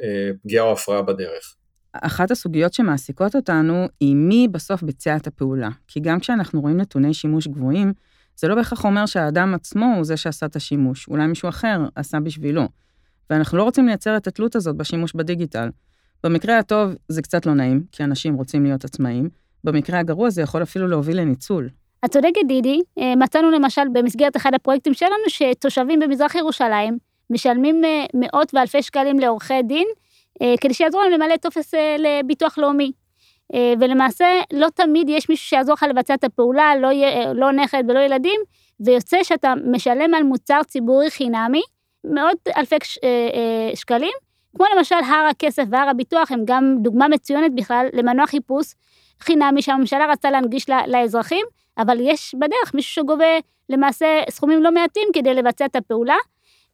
אה, 0.07 0.31
פגיעה 0.43 0.65
או 0.65 0.73
הפרעה 0.73 1.03
בדרך. 1.03 1.57
אחת 1.93 2.31
הסוגיות 2.31 2.73
שמעסיקות 2.73 3.37
אותנו 3.37 3.87
היא 4.01 4.17
מי 4.17 4.49
בסוף 4.51 4.83
ביצע 4.83 5.17
את 5.17 5.27
הפעולה. 5.27 5.69
כי 5.89 6.01
גם 6.01 6.21
כשאנחנו 6.21 6.61
רואים 6.61 6.77
נתוני 6.77 7.15
שימוש 7.15 7.47
גבוהים, 7.47 7.93
זה 8.37 8.49
לא 8.49 8.55
בהכרח 8.55 8.85
אומר 8.85 9.07
שהאדם 9.07 9.55
עצמו 9.55 9.87
הוא 9.97 10.05
זה 10.05 10.17
שעשה 10.17 10.47
את 10.47 10.57
השימוש, 10.57 11.09
אולי 11.09 11.27
מישהו 11.27 11.49
אחר 11.49 11.79
עשה 11.95 12.21
בשבילו. 12.21 12.69
ואנחנו 13.31 13.59
לא 13.59 13.63
רוצים 13.63 13.87
לייצר 13.87 14.17
את 14.17 14.27
התלות 14.27 14.57
הזאת 14.57 14.77
בשימוש 14.77 15.13
בדיגיטל. 15.15 15.69
במקרה 16.25 16.59
הטוב 16.59 16.95
זה 17.09 17.23
קצת 17.23 17.47
לא 17.47 17.55
נעים, 17.55 17.83
כי 17.93 18.05
אנשים 18.05 18.35
רוצים 18.35 18.65
להיות 18.65 18.85
עצמאיים, 18.85 19.29
במקרה 19.65 19.99
הגרוע 19.99 20.31
זה 20.31 20.43
יכול 20.43 20.63
אפילו 20.63 20.89
להוביל 20.89 21.21
לניצול. 21.21 21.69
את 22.05 22.11
צודקת 22.11 22.47
דידי, 22.49 22.81
אה, 22.99 23.17
מצאנו 23.17 23.51
למשל 23.51 23.83
במסגרת 23.93 24.37
אחד 24.37 24.55
הפרויקטים 24.55 24.95
שלנו 24.95 25.29
שתושבים 25.29 26.01
במזרח 26.01 26.35
ירושלים 26.35 26.99
משלמים 27.31 27.85
אה, 27.85 28.05
מאות 28.15 28.55
ואלפי 28.55 28.83
שקלים 28.83 29.19
לעורכי 29.19 29.63
דין, 29.63 29.87
אה, 30.43 30.55
כדי 30.61 30.75
שיעזרו 30.75 31.01
להם 31.03 31.13
למלא 31.13 31.37
טופס 31.37 31.75
לביטוח 31.99 32.59
לאומי. 32.59 32.93
ולמעשה, 33.81 34.27
לא 34.53 34.69
תמיד 34.75 35.09
יש 35.09 35.29
מישהו 35.29 35.47
שיעזור 35.47 35.73
לך 35.75 35.83
לבצע 35.83 36.15
את 36.15 36.25
הפעולה, 36.25 36.77
לא, 36.77 36.89
לא 37.35 37.53
נכד 37.53 37.83
ולא 37.89 37.99
ילדים, 37.99 38.41
ויוצא 38.81 39.23
שאתה 39.23 39.55
משלם 39.73 40.15
על 40.15 40.23
מוצר 40.23 40.61
ציבורי 40.67 41.11
חינמי, 41.11 41.63
מאות 42.05 42.49
אלפי 42.57 42.77
שקלים, 43.75 44.13
כמו 44.57 44.67
למשל 44.77 44.95
הר 44.95 45.27
הכסף 45.31 45.63
והר 45.71 45.89
הביטוח, 45.89 46.33
הם 46.33 46.43
גם 46.45 46.77
דוגמה 46.81 47.09
מצוינת 47.09 47.55
בכלל 47.55 47.87
למנוע 47.93 48.27
חיפוש 48.27 48.75
חינמי 49.21 49.63
שהממשלה 49.63 50.07
רצתה 50.07 50.31
להנגיש 50.31 50.67
לאזרחים, 50.87 51.47
אבל 51.79 51.97
יש 52.01 52.35
בדרך 52.35 52.75
מישהו 52.75 52.93
שגובה 52.93 53.39
למעשה 53.69 54.21
סכומים 54.31 54.63
לא 54.63 54.73
מעטים 54.73 55.09
כדי 55.13 55.35
לבצע 55.35 55.65
את 55.65 55.77
הפעולה, 55.77 56.17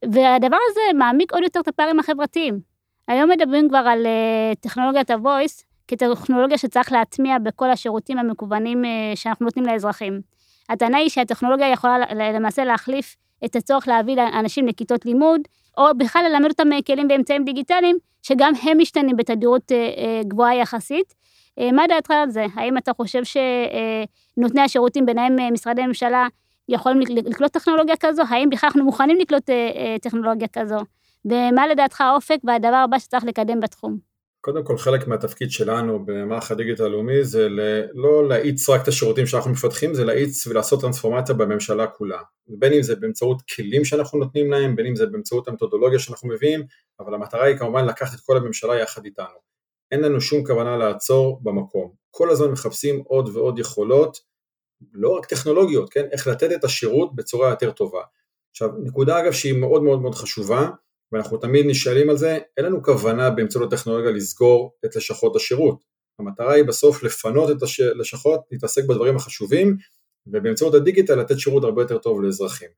והדבר 0.04 0.56
הזה 0.70 0.98
מעמיק 0.98 1.32
עוד 1.32 1.42
יותר 1.42 1.60
את 1.60 1.68
הפערים 1.68 2.00
החברתיים. 2.00 2.60
היום 3.08 3.30
מדברים 3.30 3.68
כבר 3.68 3.78
על 3.86 4.06
uh, 4.06 4.60
טכנולוגיית 4.60 5.10
ה-voice 5.10 5.64
כטכנולוגיה 5.88 6.58
שצריך 6.58 6.92
להטמיע 6.92 7.38
בכל 7.38 7.70
השירותים 7.70 8.18
המקוונים 8.18 8.84
שאנחנו 9.14 9.44
נותנים 9.44 9.66
לאזרחים. 9.66 10.20
הטענה 10.68 10.98
היא 10.98 11.08
שהטכנולוגיה 11.08 11.68
יכולה 11.68 11.98
למעשה 12.32 12.64
להחליף 12.64 13.16
את 13.44 13.56
הצורך 13.56 13.88
להביא 13.88 14.16
אנשים 14.40 14.66
לכיתות 14.66 15.06
לימוד, 15.06 15.40
או 15.78 15.84
בכלל 15.98 16.24
ללמד 16.28 16.48
אותם 16.48 16.68
כלים 16.86 17.06
ואמצעים 17.10 17.44
דיגיטליים, 17.44 17.96
שגם 18.22 18.52
הם 18.62 18.78
משתנים 18.78 19.16
בתדירות 19.16 19.72
uh, 19.72 20.26
גבוהה 20.26 20.54
יחסית. 20.54 21.14
מה 21.72 21.86
דעתך 21.88 22.10
על 22.10 22.30
זה? 22.30 22.46
האם 22.54 22.78
אתה 22.78 22.92
חושב 22.92 23.22
שנותני 23.24 24.60
השירותים, 24.62 25.06
ביניהם 25.06 25.52
משרדי 25.52 25.86
ממשלה, 25.86 26.26
יכולים 26.70 27.00
לקלוט 27.00 27.52
טכנולוגיה 27.52 27.96
כזו? 28.00 28.22
האם 28.28 28.50
בכלל 28.50 28.66
אנחנו 28.66 28.84
מוכנים 28.84 29.18
לקלוט 29.18 29.50
אה, 29.50 29.54
אה, 29.54 29.96
טכנולוגיה 30.02 30.48
כזו? 30.48 30.78
ומה 31.24 31.66
לדעתך 31.66 32.00
האופק 32.00 32.38
והדבר 32.44 32.76
הבא 32.76 32.98
שצריך 32.98 33.24
לקדם 33.24 33.60
בתחום? 33.60 34.09
קודם 34.40 34.64
כל 34.64 34.78
חלק 34.78 35.06
מהתפקיד 35.06 35.50
שלנו 35.50 36.04
במערך 36.04 36.50
הדיגיטל 36.50 36.84
הלאומי 36.84 37.24
זה 37.24 37.48
לא 37.94 38.28
להאיץ 38.28 38.68
רק 38.68 38.82
את 38.82 38.88
השירותים 38.88 39.26
שאנחנו 39.26 39.50
מפתחים, 39.50 39.94
זה 39.94 40.04
להאיץ 40.04 40.46
ולעשות 40.46 40.80
טרנספורמציה 40.80 41.34
בממשלה 41.34 41.86
כולה. 41.86 42.18
בין 42.48 42.72
אם 42.72 42.82
זה 42.82 42.96
באמצעות 42.96 43.42
כלים 43.42 43.84
שאנחנו 43.84 44.18
נותנים 44.18 44.50
להם, 44.50 44.76
בין 44.76 44.86
אם 44.86 44.96
זה 44.96 45.06
באמצעות 45.06 45.48
המתודולוגיה 45.48 45.98
שאנחנו 45.98 46.28
מביאים, 46.28 46.62
אבל 47.00 47.14
המטרה 47.14 47.44
היא 47.44 47.56
כמובן 47.56 47.84
לקחת 47.84 48.14
את 48.14 48.20
כל 48.20 48.36
הממשלה 48.36 48.78
יחד 48.78 49.04
איתנו. 49.04 49.50
אין 49.90 50.00
לנו 50.00 50.20
שום 50.20 50.46
כוונה 50.46 50.76
לעצור 50.76 51.40
במקום. 51.42 51.92
כל 52.10 52.30
הזמן 52.30 52.50
מחפשים 52.50 53.02
עוד 53.06 53.28
ועוד 53.28 53.58
יכולות 53.58 54.18
לא 54.92 55.08
רק 55.08 55.26
טכנולוגיות, 55.26 55.92
כן, 55.92 56.06
איך 56.12 56.26
לתת 56.26 56.52
את 56.52 56.64
השירות 56.64 57.14
בצורה 57.14 57.50
יותר 57.50 57.70
טובה. 57.70 58.02
עכשיו, 58.50 58.68
נקודה 58.82 59.18
אגב 59.18 59.32
שהיא 59.32 59.60
מאוד 59.60 59.82
מאוד 59.82 60.02
מאוד 60.02 60.14
חשובה, 60.14 60.68
ואנחנו 61.12 61.36
תמיד 61.36 61.66
נשאלים 61.66 62.10
על 62.10 62.16
זה, 62.16 62.38
אין 62.56 62.66
לנו 62.66 62.82
כוונה 62.82 63.30
באמצעות 63.30 63.72
הטכנולוגיה 63.72 64.10
לסגור 64.10 64.72
את 64.84 64.96
לשכות 64.96 65.36
השירות. 65.36 65.84
המטרה 66.18 66.52
היא 66.52 66.64
בסוף 66.64 67.02
לפנות 67.02 67.50
את 67.50 67.56
הלשכות, 67.94 68.40
להתעסק 68.50 68.84
בדברים 68.84 69.16
החשובים, 69.16 69.76
ובאמצעות 70.26 70.74
הדיגיטל 70.74 71.14
לתת 71.14 71.38
שירות 71.38 71.64
הרבה 71.64 71.82
יותר 71.82 71.98
טוב 71.98 72.22
לאזרחים. 72.22 72.68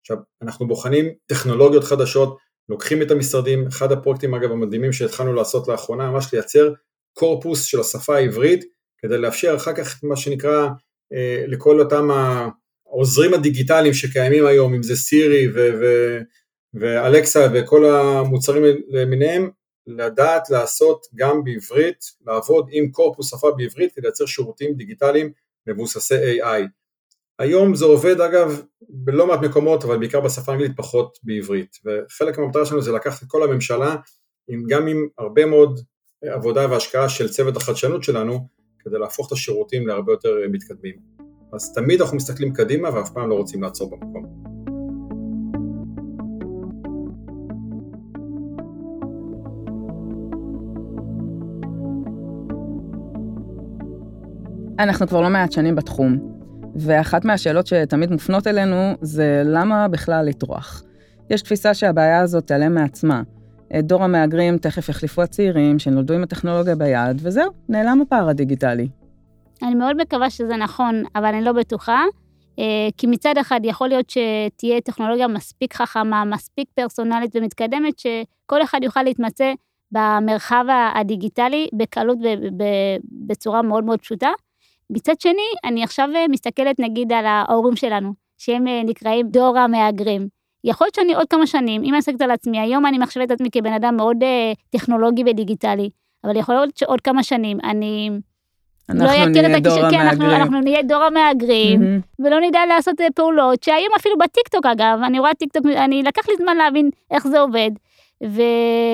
עכשיו, 0.00 0.16
אנחנו 0.42 0.68
בוחנים 0.68 1.14
טכנולוגיות 1.26 1.84
חדשות, 1.84 2.38
לוקחים 2.68 3.02
את 3.02 3.10
המשרדים, 3.10 3.66
אחד 3.66 3.92
הפרויקטים 3.92 4.34
אגב 4.34 4.52
המדהימים 4.52 4.92
שהתחלנו 4.92 5.32
לעשות 5.32 5.68
לאחרונה, 5.68 6.10
ממש 6.10 6.34
לייצר 6.34 6.72
קורפוס 7.12 7.64
של 7.64 7.80
השפה 7.80 8.16
העברית, 8.16 8.64
כדי 8.98 9.18
לאפשר 9.18 9.54
אחר 9.56 9.72
כך 9.74 10.00
מה 10.02 10.16
שנקרא 10.16 10.68
אה, 11.12 11.44
לכל 11.48 11.80
אותם 11.80 12.08
העוזרים 12.86 13.34
הדיגיטליים 13.34 13.94
שקיימים 13.94 14.46
היום, 14.46 14.74
אם 14.74 14.82
זה 14.82 14.96
סירי 14.96 15.48
ו- 15.54 16.20
ואלקסה 16.74 17.48
וכל 17.54 17.84
המוצרים 17.84 18.62
למיניהם, 18.88 19.50
לדעת 19.86 20.50
לעשות 20.50 21.06
גם 21.14 21.44
בעברית, 21.44 22.04
לעבוד 22.26 22.68
עם 22.70 22.90
קורפוס 22.90 23.30
שפה 23.30 23.50
בעברית 23.56 23.92
כדי 23.92 24.02
לייצר 24.02 24.26
שירותים 24.26 24.74
דיגיטליים 24.74 25.32
מבוססי 25.66 26.40
AI. 26.42 26.62
היום 27.38 27.74
זה 27.74 27.84
עובד 27.84 28.20
אגב 28.20 28.62
בלא 28.88 29.26
מעט 29.26 29.40
מקומות, 29.40 29.84
אבל 29.84 29.98
בעיקר 29.98 30.20
בשפה 30.20 30.52
האנגלית 30.52 30.72
פחות 30.76 31.18
בעברית, 31.22 31.76
וחלק 31.84 32.38
מהמטרה 32.38 32.66
שלנו 32.66 32.82
זה 32.82 32.92
לקחת 32.92 33.22
את 33.22 33.28
כל 33.28 33.42
הממשלה, 33.42 33.96
גם 34.68 34.86
עם 34.86 35.08
הרבה 35.18 35.46
מאוד 35.46 35.80
עבודה 36.24 36.70
והשקעה 36.70 37.08
של 37.08 37.28
צוות 37.28 37.56
החדשנות 37.56 38.04
שלנו, 38.04 38.48
כדי 38.78 38.98
להפוך 38.98 39.26
את 39.26 39.32
השירותים 39.32 39.86
להרבה 39.86 40.12
יותר 40.12 40.34
מתקדמים. 40.52 40.96
אז 41.52 41.74
תמיד 41.74 42.00
אנחנו 42.00 42.16
מסתכלים 42.16 42.52
קדימה 42.52 42.94
ואף 42.94 43.10
פעם 43.10 43.30
לא 43.30 43.34
רוצים 43.34 43.62
לעצור 43.62 43.90
במקום. 43.90 44.53
אנחנו 54.78 55.06
כבר 55.08 55.20
לא 55.20 55.30
מעט 55.30 55.52
שנים 55.52 55.76
בתחום, 55.76 56.18
ואחת 56.76 57.24
מהשאלות 57.24 57.66
שתמיד 57.66 58.10
מופנות 58.10 58.46
אלינו 58.46 58.92
זה 59.00 59.42
למה 59.44 59.88
בכלל 59.88 60.26
לטרוח. 60.26 60.82
יש 61.30 61.42
תפיסה 61.42 61.74
שהבעיה 61.74 62.20
הזאת 62.20 62.46
תיעלם 62.46 62.74
מעצמה, 62.74 63.22
את 63.78 63.86
דור 63.86 64.04
המהגרים 64.04 64.58
תכף 64.58 64.88
יחליפו 64.88 65.22
הצעירים 65.22 65.78
שנולדו 65.78 66.14
עם 66.14 66.22
הטכנולוגיה 66.22 66.76
ביד, 66.76 67.16
וזהו, 67.22 67.50
נעלם 67.68 68.02
הפער 68.02 68.28
הדיגיטלי. 68.28 68.88
אני 69.62 69.74
מאוד 69.74 69.96
מקווה 69.96 70.30
שזה 70.30 70.56
נכון, 70.56 71.02
אבל 71.16 71.24
אני 71.24 71.44
לא 71.44 71.52
בטוחה. 71.52 72.04
אה, 72.58 72.88
כי 72.96 73.06
מצד 73.06 73.34
אחד 73.40 73.60
יכול 73.64 73.88
להיות 73.88 74.10
שתהיה 74.10 74.80
טכנולוגיה 74.80 75.28
מספיק 75.28 75.74
חכמה, 75.74 76.24
מספיק 76.24 76.68
פרסונלית 76.74 77.36
ומתקדמת, 77.36 77.98
שכל 77.98 78.62
אחד 78.62 78.78
יוכל 78.82 79.02
להתמצא 79.02 79.52
במרחב 79.92 80.64
הדיגיטלי 80.94 81.68
בקלות 81.72 82.18
בצורה 83.26 83.62
מאוד 83.62 83.84
מאוד 83.84 84.00
פשוטה. 84.00 84.28
מצד 84.90 85.20
שני, 85.20 85.48
אני 85.64 85.84
עכשיו 85.84 86.08
מסתכלת 86.30 86.78
נגיד 86.78 87.12
על 87.12 87.26
ההורים 87.26 87.76
שלנו, 87.76 88.12
שהם 88.38 88.66
אה, 88.66 88.82
נקראים 88.84 89.28
דור 89.28 89.58
המהגרים. 89.58 90.28
יכול 90.64 90.84
להיות 90.84 90.94
שאני 90.94 91.14
עוד 91.14 91.26
כמה 91.30 91.46
שנים, 91.46 91.82
אם 91.82 91.88
אני 91.88 91.98
מסתכלת 91.98 92.20
על 92.20 92.30
עצמי, 92.30 92.60
היום 92.60 92.86
אני 92.86 92.98
מחשבת 92.98 93.26
את 93.26 93.30
עצמי 93.30 93.48
כבן 93.52 93.72
אדם 93.72 93.96
מאוד 93.96 94.16
uh, 94.22 94.56
טכנולוגי 94.70 95.22
ודיגיטלי, 95.26 95.90
אבל 96.24 96.36
יכול 96.36 96.54
להיות 96.54 96.76
שעוד 96.76 97.00
כמה 97.00 97.22
שנים 97.22 97.58
אני... 97.64 98.10
לא 98.88 99.04
אנחנו 99.04 99.42
לא 99.42 99.48
נהיה 99.48 99.60
דור 99.60 99.84
המהגרים. 99.84 100.00
אנחנו, 100.00 100.24
אנחנו 100.24 100.60
נהיה 100.60 100.82
דור 100.82 101.02
המהגרים, 101.02 101.80
mm-hmm. 101.80 102.24
ולא 102.24 102.40
נדע 102.40 102.60
לעשות 102.68 102.94
פעולות, 103.14 103.62
שהיום 103.62 103.92
אפילו 103.96 104.18
בטיקטוק 104.18 104.66
אגב, 104.66 104.98
אני 105.06 105.18
רואה 105.18 105.34
טיקטוק, 105.34 105.66
אני 105.66 106.02
לקח 106.02 106.28
לי 106.28 106.34
זמן 106.38 106.56
להבין 106.56 106.90
איך 107.10 107.26
זה 107.26 107.40
עובד, 107.40 107.70
ו... 108.24 108.42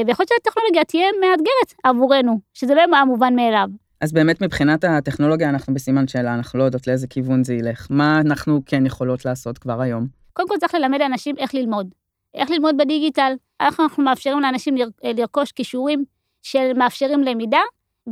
ויכול 0.07 0.25
להיות 0.31 0.45
שהטכנולוגיה 0.45 0.85
תהיה 0.85 1.07
מאתגרת 1.21 1.75
עבורנו, 1.85 2.41
שזה 2.55 2.75
לא 2.75 2.81
יהיה 2.81 3.05
מובן 3.05 3.37
מאליו. 3.37 3.69
אז 4.01 4.13
באמת 4.13 4.43
מבחינת 4.43 4.85
הטכנולוגיה 4.85 5.49
אנחנו 5.49 5.75
בסימן 5.75 6.09
שאלה, 6.09 6.35
אנחנו 6.35 6.59
לא 6.59 6.65
יודעות 6.65 6.87
לאיזה 6.87 7.07
כיוון 7.07 7.45
זה 7.45 7.55
ילך. 7.55 7.87
מה 7.91 8.21
אנחנו 8.21 8.61
כן 8.67 8.87
יכולות 8.87 9.25
לעשות 9.25 9.59
כבר 9.59 9.81
היום? 9.81 10.07
קודם 10.33 10.49
כל 10.49 10.55
צריך 10.61 10.75
ללמד 10.75 11.01
אנשים 11.01 11.35
איך 11.39 11.55
ללמוד. 11.55 11.95
איך 12.35 12.51
ללמוד 12.51 12.77
בדיגיטל, 12.79 13.33
איך 13.61 13.81
אנחנו 13.81 14.05
מאפשרים 14.05 14.41
לאנשים 14.41 14.75
לרכוש 15.05 15.53
כישורים 15.53 16.05
של 16.43 16.73
מאפשרים 16.77 17.23
למידה, 17.23 17.61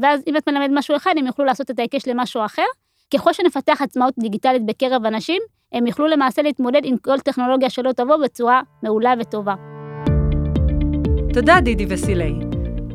ואז 0.02 0.22
אם 0.26 0.36
את 0.36 0.48
מלמד 0.48 0.68
משהו 0.72 0.96
אחד, 0.96 1.14
הם 1.18 1.26
יוכלו 1.26 1.44
לעשות 1.44 1.70
את 1.70 1.78
ההיקש 1.78 2.08
למשהו 2.08 2.44
אחר. 2.44 2.66
ככל 3.14 3.32
שנפתח 3.32 3.82
עצמאות 3.82 4.14
דיגיטלית 4.18 4.66
בקרב 4.66 5.04
אנשים, 5.04 5.42
הם 5.72 5.86
יוכלו 5.86 6.06
למעשה 6.06 6.42
להתמודד 6.42 6.80
עם 6.84 6.96
כל 6.96 7.20
טכנולוגיה 7.20 7.70
שלא 7.70 7.92
תבוא 7.92 8.16
בצורה 8.16 8.62
מעולה 8.82 9.14
וטובה. 9.20 9.54
תודה 11.32 11.60
דידי 11.60 11.86
וסילי. 11.88 12.32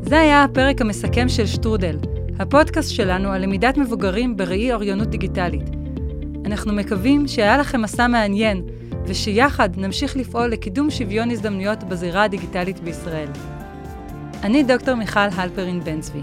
זה 0.02 0.20
היה 0.20 0.44
הפרק 0.44 0.82
המסכם 0.82 1.30
של 1.30 1.46
שטרודל, 1.46 1.96
הפודקאסט 2.40 2.92
שלנו 2.92 3.30
על 3.32 3.42
למידת 3.42 3.78
מבוגרים 3.78 4.38
בראי 4.38 4.74
אוריינות 4.74 5.08
דיגיטלית. 5.08 5.70
אנחנו 6.46 6.74
מקווים 6.74 7.28
שהיה 7.28 7.58
לכם 7.58 7.82
מסע 7.82 8.08
מעניין, 8.08 8.62
ושיחד 9.06 9.70
נמשיך 9.78 10.18
לפעול 10.18 10.50
לקידום 10.50 10.90
שוויון 10.90 11.32
הזדמנויות 11.32 11.84
בזירה 11.84 12.24
הדיגיטלית 12.24 12.80
בישראל. 12.80 13.28
אני 14.44 14.64
דוקטור 14.64 14.96
מיכל 14.96 15.20
הלפרין 15.20 15.84
בן 15.84 16.02
צבי. 16.02 16.22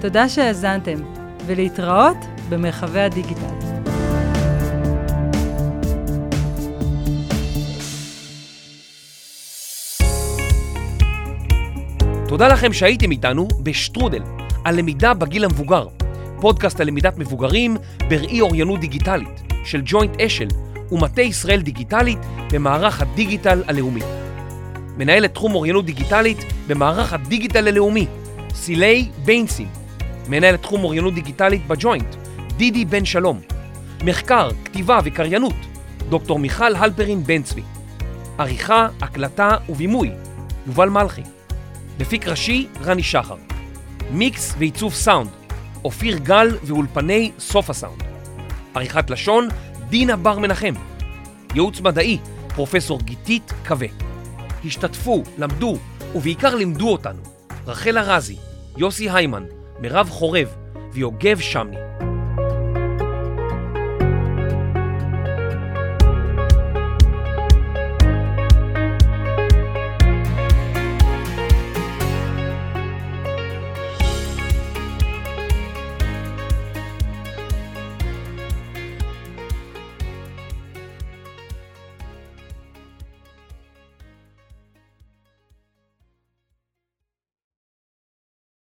תודה 0.00 0.28
שהאזנתם, 0.28 0.98
ולהתראות 1.46 2.16
במרחבי 2.48 3.00
הדיגיטל. 3.00 3.54
תודה 12.28 12.48
לכם 12.48 12.72
שהייתם 12.72 13.10
איתנו 13.10 13.48
בשטרודל, 13.62 14.22
על 14.66 14.78
למידה 14.78 15.14
בגיל 15.14 15.44
המבוגר, 15.44 15.86
פודקאסט 16.40 16.80
על 16.80 16.86
למידת 16.86 17.18
מבוגרים 17.18 17.76
בראי 18.08 18.40
אוריינות 18.40 18.80
דיגיטלית 18.80 19.42
של 19.64 19.82
ג'וינט 19.84 20.20
אשל 20.20 20.48
ומטה 20.92 21.22
ישראל 21.22 21.60
דיגיטלי 21.60 22.18
במערך 22.52 23.00
הדיגיטל 23.00 23.62
הלאומי. 23.66 24.00
מנהלת 24.96 25.34
תחום 25.34 25.54
אוריינות 25.54 25.86
דיגיטלית 25.86 26.38
במערך 26.66 27.12
הדיגיטל 27.12 27.68
הלאומי, 27.68 28.06
סילי 28.54 29.08
ביינסין. 29.24 29.68
מנהלת 30.28 30.62
תחום 30.62 30.84
אוריינות 30.84 31.14
דיגיטלית 31.14 31.66
בג'וינט, 31.66 32.16
דידי 32.56 32.84
בן 32.84 33.04
שלום. 33.04 33.40
מחקר, 34.04 34.48
כתיבה 34.64 34.98
וקריינות, 35.04 35.56
דוקטור 36.08 36.38
מיכל 36.38 36.74
הלפרין 36.74 37.24
בן 37.24 37.42
צבי. 37.42 37.62
עריכה, 38.38 38.88
הקלטה 39.00 39.50
ובימוי, 39.68 40.10
יובל 40.66 40.88
מלכי. 40.88 41.22
מפיק 42.00 42.28
ראשי, 42.28 42.66
רני 42.84 43.02
שחר. 43.02 43.55
מיקס 44.10 44.54
ועיצוב 44.58 44.94
סאונד, 44.94 45.30
אופיר 45.84 46.18
גל 46.18 46.48
ואולפני 46.62 47.32
סוף 47.38 47.70
הסאונד. 47.70 48.02
עריכת 48.74 49.10
לשון, 49.10 49.48
דינה 49.88 50.16
בר 50.16 50.38
מנחם. 50.38 50.74
ייעוץ 51.54 51.80
מדעי, 51.80 52.18
פרופסור 52.54 53.00
גיתית 53.00 53.52
קווה. 53.66 53.88
השתתפו, 54.64 55.22
למדו 55.38 55.76
ובעיקר 56.14 56.54
לימדו 56.54 56.88
אותנו 56.88 57.22
רחל 57.66 57.98
ארזי, 57.98 58.36
יוסי 58.76 59.10
היימן, 59.10 59.44
מירב 59.80 60.10
חורב 60.10 60.48
ויוגב 60.92 61.38
שמני. 61.40 61.76